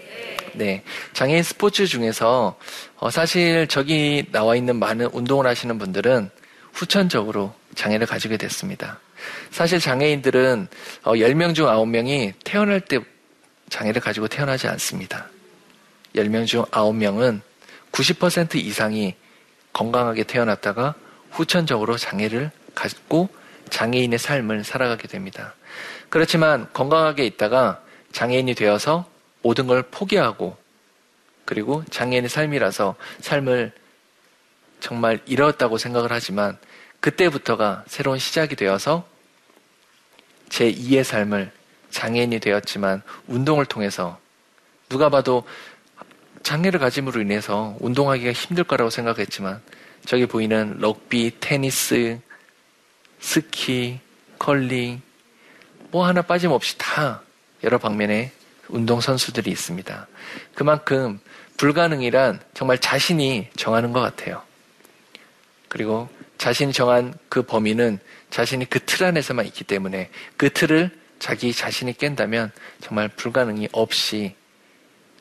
네. 0.53 0.83
장애인 1.13 1.41
스포츠 1.43 1.87
중에서 1.87 2.57
어, 2.97 3.09
사실 3.09 3.67
저기 3.67 4.25
나와 4.31 4.55
있는 4.55 4.77
많은 4.77 5.07
운동을 5.11 5.47
하시는 5.47 5.77
분들은 5.79 6.29
후천적으로 6.73 7.53
장애를 7.75 8.07
가지게 8.07 8.37
됐습니다. 8.37 8.99
사실 9.51 9.79
장애인들은 9.79 10.67
어, 11.03 11.13
10명 11.13 11.55
중 11.55 11.67
9명이 11.67 12.33
태어날 12.43 12.81
때 12.81 12.99
장애를 13.69 14.01
가지고 14.01 14.27
태어나지 14.27 14.67
않습니다. 14.67 15.27
10명 16.15 16.45
중 16.45 16.63
9명은 16.65 17.41
90% 17.91 18.55
이상이 18.55 19.15
건강하게 19.71 20.23
태어났다가 20.23 20.95
후천적으로 21.31 21.97
장애를 21.97 22.51
갖고 22.75 23.29
장애인의 23.69 24.19
삶을 24.19 24.63
살아가게 24.63 25.07
됩니다. 25.07 25.55
그렇지만 26.09 26.71
건강하게 26.73 27.25
있다가 27.25 27.81
장애인이 28.11 28.53
되어서 28.53 29.09
모든 29.41 29.65
걸 29.65 29.81
포기하고 29.83 30.55
그리고 31.45 31.83
장애인의 31.89 32.29
삶이라서 32.29 32.95
삶을 33.21 33.71
정말 34.79 35.19
잃었다고 35.25 35.77
생각을 35.77 36.11
하지만 36.11 36.57
그때부터가 37.03 37.83
새로운 37.85 38.17
시작이 38.17 38.55
되어서 38.55 39.05
제 40.47 40.71
2의 40.71 41.03
삶을 41.03 41.51
장애인이 41.89 42.39
되었지만 42.39 43.01
운동을 43.27 43.65
통해서 43.65 44.17
누가 44.87 45.09
봐도 45.09 45.43
장애를 46.43 46.79
가짐으로 46.79 47.19
인해서 47.19 47.75
운동하기가 47.81 48.31
힘들 48.31 48.63
거라고 48.63 48.89
생각했지만 48.89 49.61
저기 50.05 50.25
보이는 50.25 50.77
럭비, 50.79 51.39
테니스, 51.41 52.21
스키, 53.19 53.99
컬링 54.39 55.01
뭐 55.91 56.07
하나 56.07 56.21
빠짐없이 56.21 56.77
다 56.77 57.21
여러 57.65 57.79
방면의 57.79 58.31
운동 58.69 59.01
선수들이 59.01 59.51
있습니다. 59.51 60.07
그만큼 60.55 61.19
불가능이란 61.57 62.39
정말 62.53 62.77
자신이 62.77 63.49
정하는 63.57 63.91
것 63.91 63.99
같아요. 63.99 64.41
그리고 65.67 66.07
자신이 66.43 66.73
정한 66.73 67.13
그 67.29 67.41
범위는 67.43 67.99
자신이 68.29 68.69
그 68.69 68.77
틀 68.79 69.05
안에서만 69.05 69.45
있기 69.45 69.63
때문에 69.63 70.09
그 70.35 70.49
틀을 70.49 70.91
자기 71.17 71.53
자신이 71.53 71.97
깬다면 71.97 72.51
정말 72.81 73.07
불가능이 73.07 73.69
없이 73.71 74.35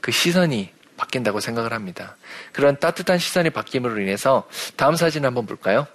그 0.00 0.10
시선이 0.10 0.70
바뀐다고 0.96 1.38
생각을 1.38 1.72
합니다. 1.72 2.16
그런 2.50 2.76
따뜻한 2.80 3.20
시선이 3.20 3.50
바뀜으로 3.50 4.00
인해서 4.00 4.48
다음 4.74 4.96
사진 4.96 5.24
한번 5.24 5.46
볼까요? 5.46 5.86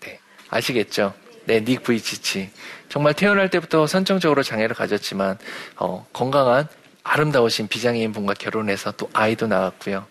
네. 0.00 0.18
아시겠죠? 0.48 1.12
네, 1.44 1.62
닉 1.62 1.82
브이치치. 1.82 2.50
정말 2.88 3.12
태어날 3.12 3.50
때부터 3.50 3.86
선정적으로 3.86 4.42
장애를 4.42 4.74
가졌지만, 4.74 5.36
어, 5.76 6.06
건강한 6.14 6.66
아름다우신 7.02 7.68
비장애인 7.68 8.12
분과 8.14 8.32
결혼해서 8.32 8.92
또 8.92 9.10
아이도 9.12 9.48
낳았고요. 9.48 10.06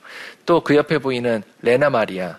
또 0.45 0.61
그 0.63 0.75
옆에 0.75 0.99
보이는 0.99 1.41
레나 1.63 1.89
마리아. 1.89 2.37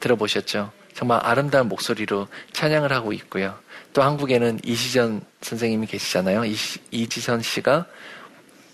들어보셨죠? 0.00 0.72
정말 0.94 1.20
아름다운 1.22 1.68
목소리로 1.68 2.28
찬양을 2.52 2.92
하고 2.92 3.12
있고요. 3.12 3.58
또 3.92 4.02
한국에는 4.02 4.60
이시전 4.64 5.22
선생님이 5.40 5.86
계시잖아요. 5.86 6.44
이지선 6.90 7.42
씨가 7.42 7.86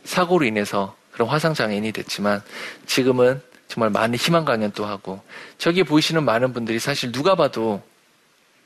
사고로 0.04 0.44
인해서 0.44 0.96
그런 1.12 1.28
화상장애인이 1.28 1.92
됐지만 1.92 2.42
지금은 2.86 3.42
정말 3.68 3.90
많은 3.90 4.16
희망 4.16 4.44
강연도 4.44 4.84
하고 4.84 5.22
저기 5.58 5.82
보이시는 5.82 6.24
많은 6.24 6.52
분들이 6.52 6.78
사실 6.78 7.12
누가 7.12 7.34
봐도 7.34 7.82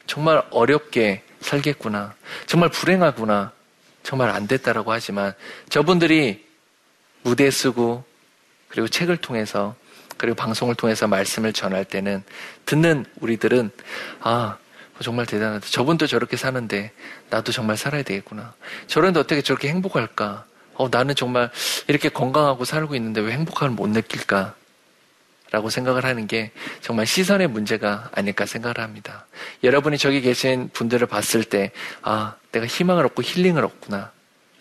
정말 0.07 0.43
어렵게 0.51 1.23
살겠구나. 1.41 2.15
정말 2.47 2.71
불행하구나. 2.71 3.53
정말 4.03 4.31
안 4.31 4.47
됐다라고 4.47 4.93
하지만 4.93 5.35
저분들이 5.71 6.45
무대 7.23 7.51
쓰고 7.51 8.05
그리고 8.69 8.89
책을 8.89 9.17
통해서 9.17 9.75
그리고 10.17 10.37
방송을 10.37 10.75
통해서 10.75 11.07
말씀을 11.07 11.53
전할 11.53 11.85
때는 11.85 12.23
듣는 12.67 13.05
우리들은 13.21 13.71
아 14.21 14.57
정말 15.03 15.27
대단하다. 15.27 15.67
저분도 15.69 16.07
저렇게 16.07 16.37
사는데 16.37 16.93
나도 17.31 17.53
정말 17.53 17.77
살아야 17.77 18.03
되겠구나. 18.03 18.55
저런데 18.87 19.21
어떻게 19.21 19.43
저렇게 19.43 19.69
행복할까? 19.69 20.47
어, 20.75 20.89
나는 20.91 21.15
정말 21.15 21.51
이렇게 21.89 22.09
건강하고 22.09 22.65
살고 22.65 22.95
있는데 22.97 23.21
왜 23.21 23.33
행복함을 23.33 23.75
못 23.75 23.89
느낄까? 23.89 24.55
라고 25.51 25.71
생각을 25.71 26.05
하는 26.05 26.27
게 26.27 26.51
정말 26.81 27.07
시선의 27.07 27.47
문제가 27.47 28.11
아닐까 28.13 28.45
생각을 28.45 28.81
합니다. 28.81 29.27
여러분이 29.63 29.99
저기 29.99 30.21
계신 30.21 30.69
분들을 30.73 31.07
봤을 31.07 31.45
때, 31.45 31.71
아, 32.03 32.35
내가 32.51 32.67
희망을 32.67 33.07
얻고 33.07 33.23
힐링을 33.23 33.65
얻구나. 33.65 34.11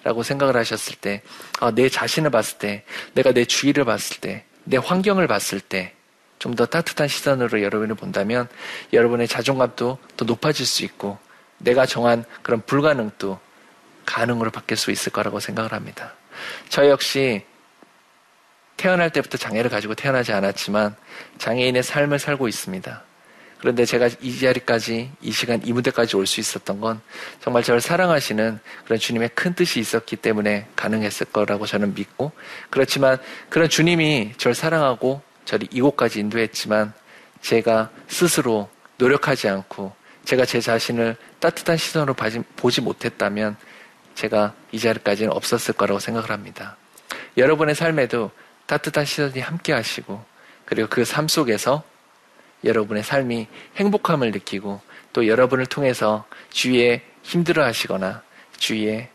라고 0.04 0.22
생각을 0.22 0.56
하셨을 0.56 0.96
때, 0.98 1.24
아, 1.60 1.72
내 1.72 1.90
자신을 1.90 2.30
봤을 2.30 2.60
때, 2.60 2.84
내가 3.16 3.32
내 3.32 3.46
주위를 3.46 3.86
봤을 3.86 4.18
때, 4.18 4.46
내 4.66 4.78
환경을 4.78 5.28
봤을 5.28 5.60
때, 5.60 5.94
좀 6.40 6.56
더 6.56 6.66
따뜻한 6.66 7.08
시선으로 7.08 7.62
여러분을 7.62 7.96
본다면, 7.96 8.48
여러분의 8.92 9.28
자존감도 9.28 9.98
더 10.18 10.26
높아질 10.26 10.66
수 10.66 10.84
있고, 10.84 11.18
내가 11.58 11.86
정한 11.86 12.26
그런 12.42 12.62
불가능도 12.62 13.40
가능으로 14.06 14.52
바뀔 14.52 14.76
수 14.78 14.92
있을 14.92 15.12
거라고 15.12 15.40
생각을 15.40 15.72
합니다. 15.72 16.14
저 16.68 16.88
역시 16.90 17.46
태어날 18.76 19.10
때부터 19.12 19.38
장애를 19.38 19.70
가지고 19.70 19.96
태어나지 19.96 20.34
않았지만 20.34 20.96
장애인의 21.38 21.84
삶을 21.84 22.20
살고 22.20 22.48
있습니다. 22.50 23.04
그런데 23.64 23.86
제가 23.86 24.10
이 24.20 24.38
자리까지, 24.40 25.10
이 25.22 25.32
시간, 25.32 25.66
이 25.66 25.72
무대까지 25.72 26.18
올 26.18 26.28
수 26.28 26.42
있었던 26.42 26.82
건 26.82 27.00
정말 27.40 27.64
저를 27.64 27.80
사랑하시는 27.80 28.60
그런 28.84 29.00
주님의 29.00 29.30
큰 29.36 29.54
뜻이 29.54 29.80
있었기 29.80 30.18
때문에 30.18 30.68
가능했을 30.76 31.28
거라고 31.28 31.66
저는 31.66 31.94
믿고 31.94 32.34
그렇지만 32.70 33.18
그런 33.48 33.70
주님이 33.70 34.34
저를 34.36 34.54
사랑하고 34.54 35.22
저를 35.46 35.70
이곳까지 35.72 36.20
인도했지만 36.20 36.92
제가 37.40 37.90
스스로 38.10 38.70
노력하지 38.98 39.48
않고 39.48 39.96
제가 40.26 40.44
제 40.44 40.60
자신을 40.60 41.16
따뜻한 41.40 41.78
시선으로 41.78 42.16
보지 42.58 42.82
못했다면 42.82 43.56
제가 44.16 44.54
이 44.74 44.80
자리까지는 44.80 45.32
없었을 45.32 45.74
거라고 45.76 46.02
생각을 46.02 46.32
합니다. 46.32 46.76
여러분의 47.38 47.76
삶에도 47.76 48.30
따뜻한 48.66 49.06
시선이 49.06 49.40
함께 49.40 49.72
하시고 49.72 50.22
그리고 50.66 50.90
그 50.90 51.06
삶 51.06 51.30
속에서 51.30 51.93
여러분의 52.64 53.04
삶이 53.04 53.48
행복함을 53.76 54.32
느끼고 54.32 54.82
또 55.12 55.28
여러분을 55.28 55.66
통해서 55.66 56.26
주위에 56.50 57.02
힘들어 57.22 57.64
하시거나 57.64 58.22
주위에 58.58 59.10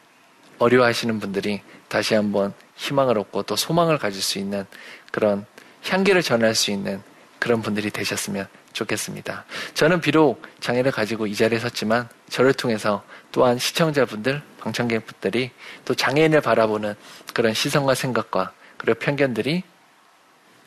어려워하시는 0.59 1.21
분들이 1.21 1.63
다시 1.89 2.15
한번 2.15 2.53
희망을 2.77 3.19
얻고 3.19 3.45
또 3.45 3.57
소망을 3.57 3.99
가질 3.99 4.23
수 4.23 4.39
있는 4.39 4.67
그런 5.11 5.47
향기를 5.85 6.23
전할 6.23 6.55
수 6.55 6.71
있는 6.71 7.03
그런 7.39 7.63
분들이 7.63 7.91
되셨으면 7.91 8.49
좋겠습니다. 8.73 9.45
저는 9.75 10.01
비록 10.01 10.43
장애를 10.61 10.93
가지고 10.93 11.27
이 11.27 11.35
자리에 11.35 11.59
섰지만 11.59 12.09
저를 12.29 12.53
통해서 12.53 13.03
또한 13.33 13.59
시청자분들, 13.59 14.43
방청객분들이 14.61 15.51
또 15.85 15.95
장애인을 15.95 16.41
바라보는 16.41 16.95
그런 17.33 17.55
시선과 17.55 17.95
생각과 17.95 18.53
그리고 18.77 18.99
편견들이 18.99 19.63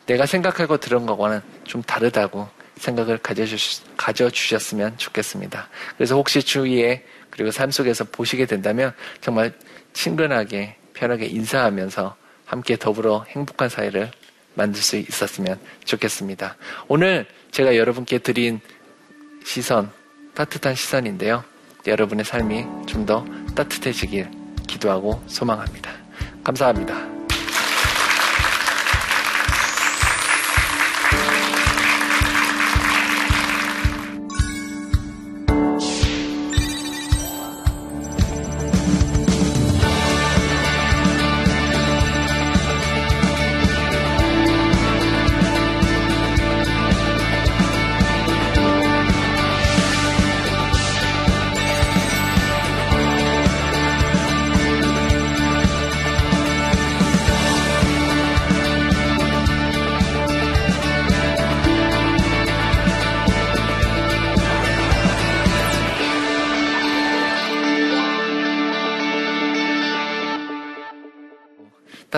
내가 0.07 0.25
생각하고 0.25 0.77
들은 0.77 1.05
것과는 1.05 1.41
좀 1.63 1.81
다르다고 1.83 2.49
생각을 2.81 3.17
가져주셨, 3.19 3.95
가져주셨 3.95 4.73
으면 4.73 4.97
좋겠습니다. 4.97 5.69
그래서 5.95 6.15
혹시 6.15 6.41
주위에 6.41 7.05
그리고 7.29 7.51
삶 7.51 7.71
속에서 7.71 8.03
보시게 8.03 8.45
된다면 8.45 8.93
정말 9.21 9.53
친근하게 9.93 10.75
편하게 10.93 11.27
인사하면서 11.27 12.15
함께 12.45 12.75
더불어 12.75 13.25
행복한 13.29 13.69
사회를 13.69 14.11
만들 14.55 14.81
수 14.81 14.97
있었으면 14.97 15.59
좋겠습니다. 15.85 16.57
오늘 16.87 17.25
제가 17.51 17.77
여러분께 17.77 18.17
드린 18.17 18.59
시선, 19.45 19.91
따뜻한 20.33 20.75
시선인데요. 20.75 21.43
여러분의 21.87 22.25
삶이 22.25 22.65
좀 22.87 23.05
더 23.05 23.25
따뜻해지길 23.55 24.29
기도하고 24.67 25.21
소망합니다. 25.27 25.91
감사합니다. 26.43 27.10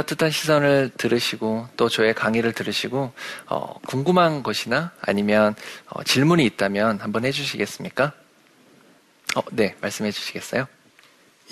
따뜻한 0.04 0.32
시선을 0.32 0.92
들으시고 0.98 1.70
또 1.78 1.88
저의 1.90 2.14
강의를 2.14 2.54
들으시고 2.54 3.14
어, 3.48 3.80
궁금한 3.88 4.44
것이나 4.44 4.92
아니면 5.02 5.56
어, 5.88 6.04
질문이 6.04 6.46
있다면 6.46 7.00
한번 7.00 7.26
해주시겠습니까? 7.26 8.12
어, 9.36 9.42
네, 9.52 9.76
말씀해 9.82 10.12
주시겠어요? 10.12 10.68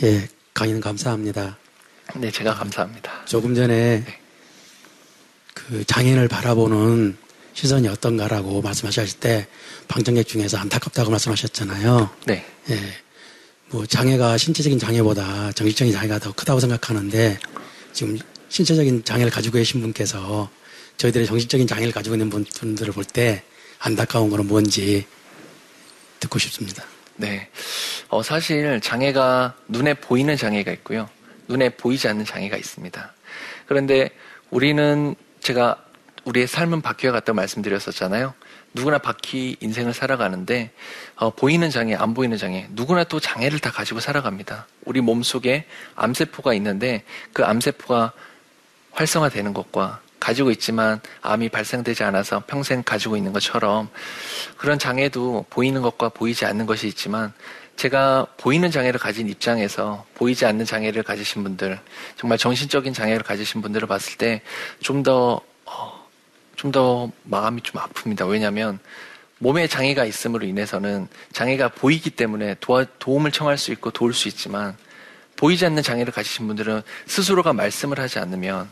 예, 0.03 0.27
강의는 0.53 0.81
감사합니다. 0.81 1.57
네, 2.15 2.29
제가 2.29 2.53
감사합니다. 2.55 3.25
조금 3.25 3.55
전에 3.55 4.03
네. 4.05 4.19
그 5.53 5.85
장애인을 5.85 6.27
바라보는 6.27 7.17
시선이 7.53 7.87
어떤가라고 7.87 8.61
말씀하셨을 8.61 9.19
때 9.19 9.47
방청객 9.87 10.27
중에서 10.27 10.57
안타깝다고 10.57 11.09
말씀하셨잖아요. 11.09 12.09
네. 12.25 12.45
예. 12.69 12.79
뭐 13.69 13.85
장애가 13.85 14.37
신체적인 14.37 14.79
장애보다 14.79 15.53
정신적인 15.53 15.93
장애가 15.93 16.19
더 16.19 16.33
크다고 16.33 16.59
생각하는데 16.59 17.39
지금 17.93 18.17
신체적인 18.51 19.05
장애를 19.05 19.31
가지고 19.31 19.57
계신 19.57 19.79
분께서 19.81 20.49
저희들의 20.97 21.25
정신적인 21.25 21.67
장애를 21.67 21.93
가지고 21.93 22.15
있는 22.15 22.29
분들을 22.29 22.93
볼 22.93 23.05
때 23.05 23.43
안타까운 23.79 24.29
거는 24.29 24.47
뭔지 24.47 25.07
듣고 26.19 26.37
싶습니다. 26.37 26.83
네. 27.15 27.49
어, 28.09 28.21
사실 28.21 28.79
장애가 28.81 29.55
눈에 29.69 29.93
보이는 29.95 30.35
장애가 30.35 30.71
있고요. 30.73 31.09
눈에 31.47 31.69
보이지 31.69 32.07
않는 32.09 32.25
장애가 32.25 32.57
있습니다. 32.57 33.13
그런데 33.67 34.09
우리는 34.49 35.15
제가 35.39 35.83
우리의 36.25 36.45
삶은 36.45 36.81
바퀴와 36.81 37.13
같다고 37.13 37.37
말씀드렸었잖아요. 37.37 38.33
누구나 38.73 38.97
바퀴 38.99 39.55
인생을 39.61 39.93
살아가는데 39.93 40.71
어, 41.15 41.31
보이는 41.31 41.69
장애, 41.69 41.95
안 41.95 42.13
보이는 42.13 42.37
장애, 42.37 42.67
누구나 42.71 43.05
또 43.05 43.19
장애를 43.19 43.59
다 43.59 43.71
가지고 43.71 44.01
살아갑니다. 44.01 44.67
우리 44.85 45.01
몸 45.01 45.23
속에 45.23 45.65
암세포가 45.95 46.53
있는데 46.55 47.03
그 47.33 47.43
암세포가 47.45 48.13
활성화되는 48.91 49.53
것과 49.53 50.01
가지고 50.19 50.51
있지만 50.51 51.01
암이 51.21 51.49
발생되지 51.49 52.03
않아서 52.03 52.43
평생 52.45 52.83
가지고 52.83 53.17
있는 53.17 53.33
것처럼 53.33 53.89
그런 54.57 54.77
장애도 54.77 55.47
보이는 55.49 55.81
것과 55.81 56.09
보이지 56.09 56.45
않는 56.45 56.65
것이 56.67 56.87
있지만 56.87 57.33
제가 57.75 58.27
보이는 58.37 58.69
장애를 58.69 58.99
가진 58.99 59.27
입장에서 59.27 60.05
보이지 60.13 60.45
않는 60.45 60.65
장애를 60.65 61.01
가지신 61.01 61.41
분들, 61.43 61.79
정말 62.15 62.37
정신적인 62.37 62.93
장애를 62.93 63.23
가지신 63.23 63.61
분들을 63.61 63.87
봤을 63.87 64.17
때 64.17 64.41
좀 64.81 65.01
더, 65.01 65.41
어, 65.65 66.07
좀더 66.55 67.09
마음이 67.23 67.61
좀 67.63 67.81
아픕니다. 67.81 68.29
왜냐하면 68.29 68.77
몸에 69.39 69.65
장애가 69.67 70.05
있음으로 70.05 70.45
인해서는 70.45 71.07
장애가 71.33 71.69
보이기 71.69 72.11
때문에 72.11 72.55
도와, 72.59 72.85
도움을 72.99 73.31
청할 73.31 73.57
수 73.57 73.71
있고 73.71 73.89
도울 73.89 74.13
수 74.13 74.27
있지만 74.27 74.77
보이지 75.37 75.65
않는 75.65 75.81
장애를 75.81 76.13
가지신 76.13 76.45
분들은 76.45 76.83
스스로가 77.07 77.53
말씀을 77.53 77.99
하지 77.99 78.19
않으면 78.19 78.69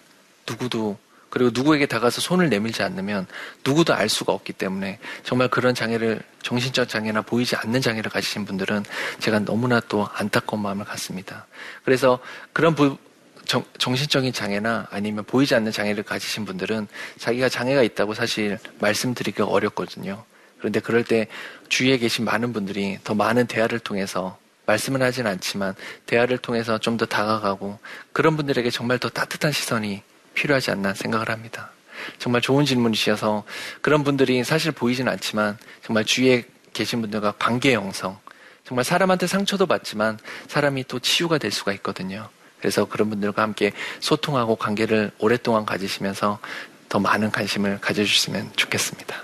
누구도 0.50 0.98
그리고 1.30 1.52
누구에게 1.54 1.86
다가서 1.86 2.22
손을 2.22 2.50
내밀지 2.50 2.82
않으면 2.82 3.28
누구도 3.64 3.94
알 3.94 4.10
수가 4.10 4.34
없기 4.34 4.54
때문에 4.54 5.00
정말 5.24 5.48
그런 5.48 5.76
장애를 5.76 6.22
정신적 6.42 6.90
장애나 6.90 7.22
보이지 7.22 7.56
않는 7.56 7.82
장애를 7.82 8.10
가지신 8.10 8.46
분들은 8.46 8.84
제가 9.20 9.40
너무나 9.40 9.80
또 9.80 10.08
안타까운 10.14 10.64
마음을 10.64 10.86
갖습니다. 10.86 11.46
그래서 11.84 12.20
그런 12.52 12.74
부, 12.74 12.98
정, 13.46 13.64
정신적인 13.78 14.34
장애나 14.34 14.88
아니면 14.90 15.24
보이지 15.24 15.54
않는 15.54 15.72
장애를 15.72 16.04
가지신 16.04 16.46
분들은 16.46 16.88
자기가 17.20 17.50
장애가 17.50 17.84
있다고 17.84 18.16
사실 18.16 18.58
말씀드리기가 18.80 19.46
어렵거든요. 19.46 20.24
그런데 20.58 20.80
그럴 20.80 21.04
때 21.04 21.28
주위에 21.70 21.98
계신 22.00 22.26
많은 22.26 22.54
분들이 22.54 22.98
더 23.04 23.14
많은 23.14 23.46
대화를 23.46 23.80
통해서 23.80 24.38
말씀은 24.66 25.02
하진 25.02 25.26
않지만 25.26 25.76
대화를 26.06 26.38
통해서 26.40 26.78
좀 26.80 26.98
더 26.98 27.06
다가가고 27.06 27.80
그런 28.14 28.36
분들에게 28.36 28.70
정말 28.72 29.00
더 29.00 29.10
따뜻한 29.10 29.52
시선이 29.52 30.04
필요하지 30.40 30.72
않나 30.72 30.94
생각을 30.94 31.30
합니다. 31.30 31.72
정말 32.18 32.42
좋은 32.42 32.66
질문이셔서 32.66 33.44
그런 33.82 34.06
분들이 34.06 34.42
사실 34.46 34.72
보이진 34.72 35.10
않지만 35.10 35.58
정말 35.84 36.06
주위에 36.06 36.46
계신 36.72 37.02
분들과 37.02 37.34
관계 37.38 37.74
형성, 37.74 38.18
정말 38.64 38.86
사람한테 38.86 39.28
상처도 39.28 39.66
받지만 39.66 40.18
사람이 40.48 40.86
또 40.88 41.00
치유가 41.00 41.38
될 41.38 41.52
수가 41.52 41.74
있거든요. 41.74 42.30
그래서 42.60 42.86
그런 42.86 43.10
분들과 43.10 43.42
함께 43.42 43.74
소통하고 44.00 44.56
관계를 44.56 45.12
오랫동안 45.20 45.66
가지시면서 45.66 46.40
더 46.88 47.00
많은 47.00 47.32
관심을 47.32 47.80
가져주시면 47.82 48.54
좋겠습니다. 48.56 49.22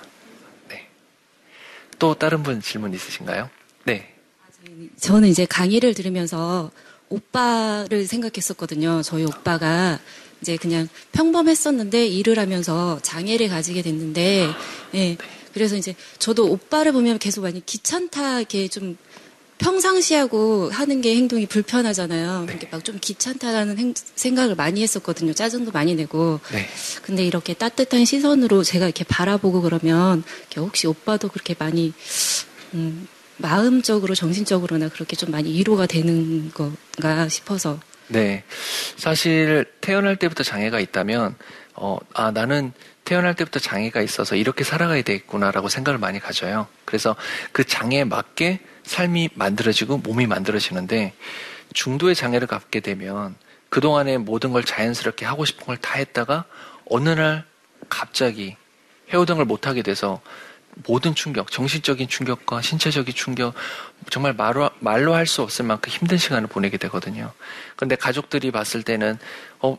네. 0.69 0.88
또 1.97 2.13
다른 2.13 2.43
분 2.43 2.62
질문 2.62 2.93
있으신가요? 2.93 3.49
네. 3.86 4.13
저는 4.99 5.30
이제 5.30 5.45
강의를 5.45 5.93
들으면서 5.93 6.71
오빠를 7.10 8.08
생각했었거든요. 8.08 9.01
저희 9.01 9.23
오빠가 9.23 9.99
이제 10.45 10.58
그냥 10.58 10.88
평범했었는데 11.12 12.05
일을 12.05 12.38
하면서 12.38 12.99
장애를 13.01 13.49
가지게 13.49 13.81
됐는데, 13.81 14.47
예. 14.93 15.17
그래서 15.55 15.75
이제 15.75 15.95
저도 16.19 16.45
오빠를 16.45 16.91
보면 16.91 17.17
계속 17.17 17.41
많이 17.41 17.65
귀찮다, 17.65 18.39
이렇게 18.39 18.67
좀 18.67 18.95
평상시하고 19.58 20.69
하는 20.69 21.01
게 21.01 21.15
행동이 21.15 21.47
불편하잖아요. 21.47 22.45
네. 22.45 22.60
막좀 22.69 22.99
귀찮다라는 23.01 23.79
행, 23.79 23.93
생각을 23.95 24.53
많이 24.53 24.84
했었거든요. 24.84 25.34
짜증도 25.34 25.71
많이 25.71 25.95
내고. 25.95 26.39
네. 26.51 26.67
근데 27.01 27.25
이렇게 27.25 27.55
따뜻한 27.55 28.05
시선으로 28.05 28.63
제가 28.63 28.86
이렇게 28.86 29.03
바라보고 29.03 29.62
그러면 29.62 30.23
혹시 30.58 30.86
오빠도 30.86 31.29
그렇게 31.29 31.55
많이 31.58 31.93
음, 32.75 33.08
마음적으로 33.38 34.13
정신적으로나 34.13 34.89
그렇게 34.89 35.15
좀 35.15 35.31
많이 35.31 35.53
위로가 35.53 35.88
되는 35.88 36.51
건가 36.53 37.27
싶어서 37.29 37.79
네. 38.08 38.44
사실 38.98 39.65
태어날 39.82 40.15
때부터 40.15 40.44
장애가 40.44 40.80
있다면, 40.80 41.36
어, 41.74 41.98
아, 42.13 42.32
나는 42.32 42.72
태어날 43.04 43.36
때부터 43.36 43.60
장애가 43.60 44.02
있어서 44.02 44.36
이렇게 44.36 44.63
살아가야 44.63 45.02
되겠구나라고 45.04 45.70
생각을 45.70 46.00
많이 46.00 46.20
가져요. 46.20 46.68
그래서 46.86 47.15
그 47.52 47.63
장애에 47.63 48.04
맞게 48.04 48.60
삶이 48.84 49.30
만들어지고 49.36 49.98
몸이 49.98 50.26
만들어지는데 50.28 51.13
중도의 51.74 52.15
장애를 52.15 52.48
갖게 52.48 52.80
되면 52.80 53.36
그동안에 53.70 54.18
모든 54.18 54.52
걸 54.52 54.63
자연스럽게 54.63 55.26
하고 55.26 55.46
싶은 55.46 55.65
걸 55.65 55.78
다 55.78 55.96
했다가 55.96 56.46
어느 56.89 57.10
날 57.10 57.44
갑자기 57.89 58.56
해오던 59.13 59.38
걸 59.38 59.46
못하게 59.46 59.82
돼서 59.84 60.22
모든 60.88 61.15
충격, 61.15 61.51
정신적인 61.51 62.07
충격과 62.07 62.61
신체적인 62.61 63.13
충격, 63.15 63.53
정말 64.09 64.33
말로, 64.33 64.69
말로 64.79 65.13
할 65.15 65.25
수 65.25 65.41
없을 65.41 65.65
만큼 65.65 65.91
힘든 65.91 66.17
시간을 66.17 66.47
보내게 66.47 66.77
되거든요. 66.77 67.31
근데 67.75 67.95
가족들이 67.95 68.51
봤을 68.51 68.83
때는, 68.83 69.17
어, 69.59 69.77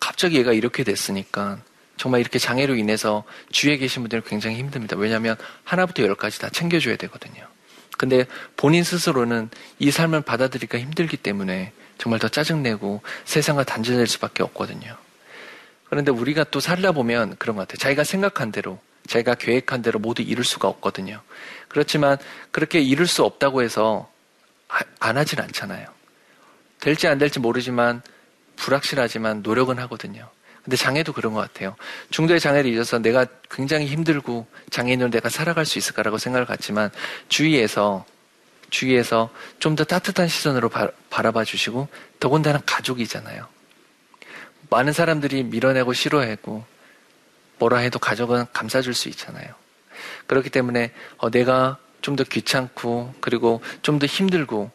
갑자기 0.00 0.38
얘가 0.38 0.52
이렇게 0.52 0.84
됐으니까, 0.84 1.58
정말 1.96 2.20
이렇게 2.20 2.38
장애로 2.38 2.76
인해서 2.76 3.24
주위에 3.50 3.76
계신 3.78 4.02
분들은 4.02 4.22
굉장히 4.26 4.56
힘듭니다. 4.56 4.96
왜냐하면 4.96 5.36
하나부터 5.64 6.02
열까지 6.02 6.38
다 6.38 6.48
챙겨줘야 6.50 6.96
되거든요. 6.96 7.46
근데 7.98 8.26
본인 8.56 8.84
스스로는 8.84 9.48
이 9.78 9.90
삶을 9.90 10.20
받아들이기가 10.20 10.78
힘들기 10.78 11.16
때문에 11.16 11.72
정말 11.98 12.20
더 12.20 12.28
짜증내고 12.28 13.00
세상과 13.24 13.64
단절될 13.64 14.06
수밖에 14.06 14.42
없거든요. 14.42 14.96
그런데 15.88 16.10
우리가 16.10 16.44
또 16.44 16.60
살다 16.60 16.92
보면 16.92 17.36
그런 17.38 17.56
것 17.56 17.62
같아요. 17.62 17.78
자기가 17.78 18.04
생각한 18.04 18.52
대로 18.52 18.78
제가 19.06 19.34
계획한 19.34 19.82
대로 19.82 19.98
모두 19.98 20.22
이룰 20.22 20.44
수가 20.44 20.68
없거든요. 20.68 21.20
그렇지만 21.68 22.16
그렇게 22.50 22.80
이룰 22.80 23.06
수 23.06 23.24
없다고 23.24 23.62
해서 23.62 24.10
안 25.00 25.16
하진 25.16 25.40
않잖아요. 25.40 25.86
될지 26.80 27.06
안 27.06 27.18
될지 27.18 27.38
모르지만 27.38 28.02
불확실하지만 28.56 29.42
노력은 29.42 29.78
하거든요. 29.80 30.28
근데 30.64 30.76
장애도 30.76 31.12
그런 31.12 31.32
것 31.32 31.40
같아요. 31.40 31.76
중도의 32.10 32.40
장애를 32.40 32.70
잊어서 32.72 32.98
내가 32.98 33.24
굉장히 33.50 33.86
힘들고 33.86 34.46
장애인으로 34.70 35.10
내가 35.10 35.28
살아갈 35.28 35.64
수 35.64 35.78
있을까라고 35.78 36.18
생각을 36.18 36.44
갖지만 36.44 36.90
주위에서 37.28 38.04
주위에서 38.70 39.30
좀 39.60 39.76
더 39.76 39.84
따뜻한 39.84 40.26
시선으로 40.26 40.68
바, 40.68 40.90
바라봐 41.10 41.44
주시고 41.44 41.88
더군다나 42.18 42.60
가족이잖아요. 42.66 43.46
많은 44.70 44.92
사람들이 44.92 45.44
밀어내고 45.44 45.92
싫어하고 45.92 46.64
뭐라 47.58 47.78
해도 47.78 47.98
가족은 47.98 48.46
감싸줄 48.52 48.94
수 48.94 49.08
있잖아요. 49.08 49.48
그렇기 50.26 50.50
때문에 50.50 50.92
어, 51.18 51.30
내가 51.30 51.78
좀 52.02 52.14
더 52.16 52.22
귀찮고 52.24 53.14
그리고 53.20 53.60
좀 53.82 53.98
더 53.98 54.06
힘들고 54.06 54.70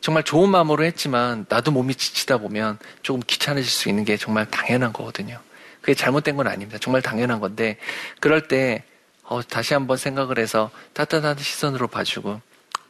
정말 0.00 0.22
좋은 0.22 0.50
마음으로 0.50 0.84
했지만 0.84 1.46
나도 1.48 1.70
몸이 1.70 1.94
지치다 1.94 2.38
보면 2.38 2.78
조금 3.02 3.22
귀찮아질 3.26 3.70
수 3.70 3.88
있는 3.88 4.04
게 4.04 4.16
정말 4.16 4.46
당연한 4.50 4.92
거거든요. 4.92 5.38
그게 5.80 5.94
잘못된 5.94 6.36
건 6.36 6.46
아닙니다. 6.46 6.78
정말 6.80 7.00
당연한 7.02 7.40
건데 7.40 7.78
그럴 8.20 8.48
때 8.48 8.84
어, 9.22 9.40
다시 9.42 9.72
한번 9.74 9.96
생각을 9.96 10.38
해서 10.38 10.70
따뜻한 10.94 11.38
시선으로 11.38 11.88
봐주고 11.88 12.40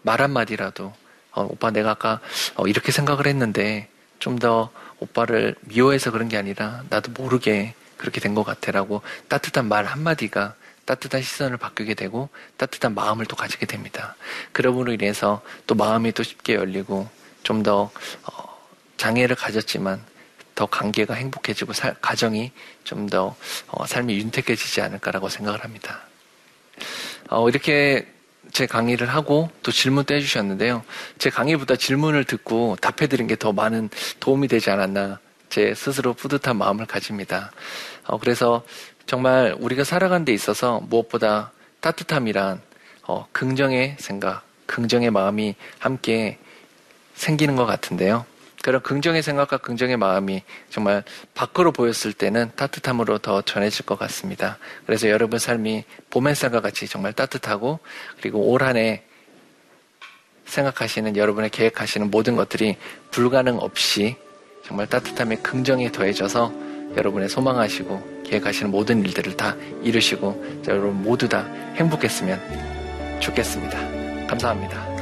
말 0.02 0.20
한마디라도 0.22 0.92
어, 1.32 1.42
오빠 1.50 1.70
내가 1.70 1.90
아까 1.90 2.20
어, 2.56 2.66
이렇게 2.66 2.90
생각을 2.92 3.26
했는데 3.26 3.88
좀 4.18 4.38
더 4.38 4.70
오빠를 5.00 5.54
미워해서 5.62 6.10
그런 6.10 6.28
게 6.28 6.36
아니라 6.38 6.82
나도 6.88 7.12
모르게 7.12 7.74
그렇게 7.96 8.20
된 8.20 8.34
것 8.34 8.42
같아라고 8.44 9.02
따뜻한 9.28 9.66
말 9.68 9.84
한마디가 9.84 10.54
따뜻한 10.84 11.22
시선을 11.22 11.56
바꾸게 11.56 11.94
되고 11.94 12.28
따뜻한 12.56 12.94
마음을 12.94 13.26
또 13.26 13.36
가지게 13.36 13.66
됩니다. 13.66 14.16
그러므로 14.52 14.92
인해서 14.92 15.40
또 15.66 15.74
마음이 15.74 16.12
또 16.12 16.22
쉽게 16.22 16.54
열리고 16.54 17.08
좀더 17.42 17.90
어, 18.24 18.58
장애를 18.96 19.36
가졌지만 19.36 20.02
더 20.54 20.66
관계가 20.66 21.14
행복해지고 21.14 21.72
살, 21.72 21.94
가정이 22.00 22.52
좀더 22.84 23.34
어, 23.68 23.86
삶이 23.86 24.16
윤택해지지 24.18 24.80
않을까라고 24.82 25.28
생각을 25.28 25.64
합니다. 25.64 26.00
어, 27.30 27.48
이렇게 27.48 28.06
제 28.52 28.66
강의를 28.66 29.08
하고 29.08 29.50
또 29.62 29.72
질문도 29.72 30.14
해주셨는데요. 30.14 30.84
제 31.18 31.30
강의보다 31.30 31.76
질문을 31.76 32.24
듣고 32.24 32.76
답해드린 32.80 33.26
게 33.26 33.36
더 33.36 33.52
많은 33.52 33.88
도움이 34.20 34.48
되지 34.48 34.70
않았나 34.70 35.18
제 35.48 35.74
스스로 35.74 36.14
뿌듯한 36.14 36.56
마음을 36.56 36.86
가집니다. 36.86 37.52
어, 38.06 38.18
그래서 38.18 38.64
정말 39.06 39.54
우리가 39.58 39.84
살아가는 39.84 40.24
데 40.24 40.32
있어서 40.32 40.80
무엇보다 40.80 41.52
따뜻함이란 41.80 42.60
어, 43.06 43.26
긍정의 43.32 43.96
생각, 43.98 44.42
긍정의 44.66 45.10
마음이 45.10 45.54
함께 45.78 46.38
생기는 47.14 47.56
것 47.56 47.66
같은데요. 47.66 48.24
그런 48.62 48.80
긍정의 48.82 49.22
생각과 49.22 49.58
긍정의 49.58 49.98
마음이 49.98 50.42
정말 50.70 51.04
밖으로 51.34 51.70
보였을 51.70 52.14
때는 52.14 52.50
따뜻함으로 52.56 53.18
더 53.18 53.42
전해질 53.42 53.84
것 53.84 53.98
같습니다. 53.98 54.56
그래서 54.86 55.10
여러분 55.10 55.38
삶이 55.38 55.84
봄 56.08 56.28
햇살과 56.28 56.60
같이 56.62 56.88
정말 56.88 57.12
따뜻하고 57.12 57.80
그리고 58.20 58.50
올 58.50 58.62
한 58.62 58.76
해 58.78 59.04
생각하시는 60.46 61.16
여러분의 61.16 61.50
계획하시는 61.50 62.10
모든 62.10 62.36
것들이 62.36 62.76
불가능 63.10 63.58
없이 63.58 64.16
정말 64.66 64.86
따뜻함의 64.86 65.42
긍정이 65.42 65.92
더해져서 65.92 66.52
여러분의 66.96 67.28
소망하시고 67.28 68.22
계획하시는 68.24 68.70
모든 68.70 69.04
일들을 69.04 69.36
다 69.36 69.54
이루시고 69.82 70.62
여러분 70.68 71.02
모두 71.02 71.28
다 71.28 71.44
행복했으면 71.76 72.40
좋겠습니다. 73.20 74.26
감사합니다. 74.26 74.94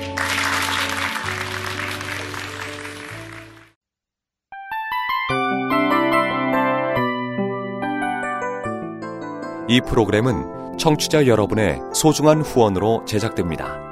이 9.69 9.81
프로그램은 9.89 10.77
청취자 10.77 11.27
여러분의 11.29 11.79
소중한 11.95 12.43
후원으로 12.43 13.05
제작됩니다. 13.07 13.92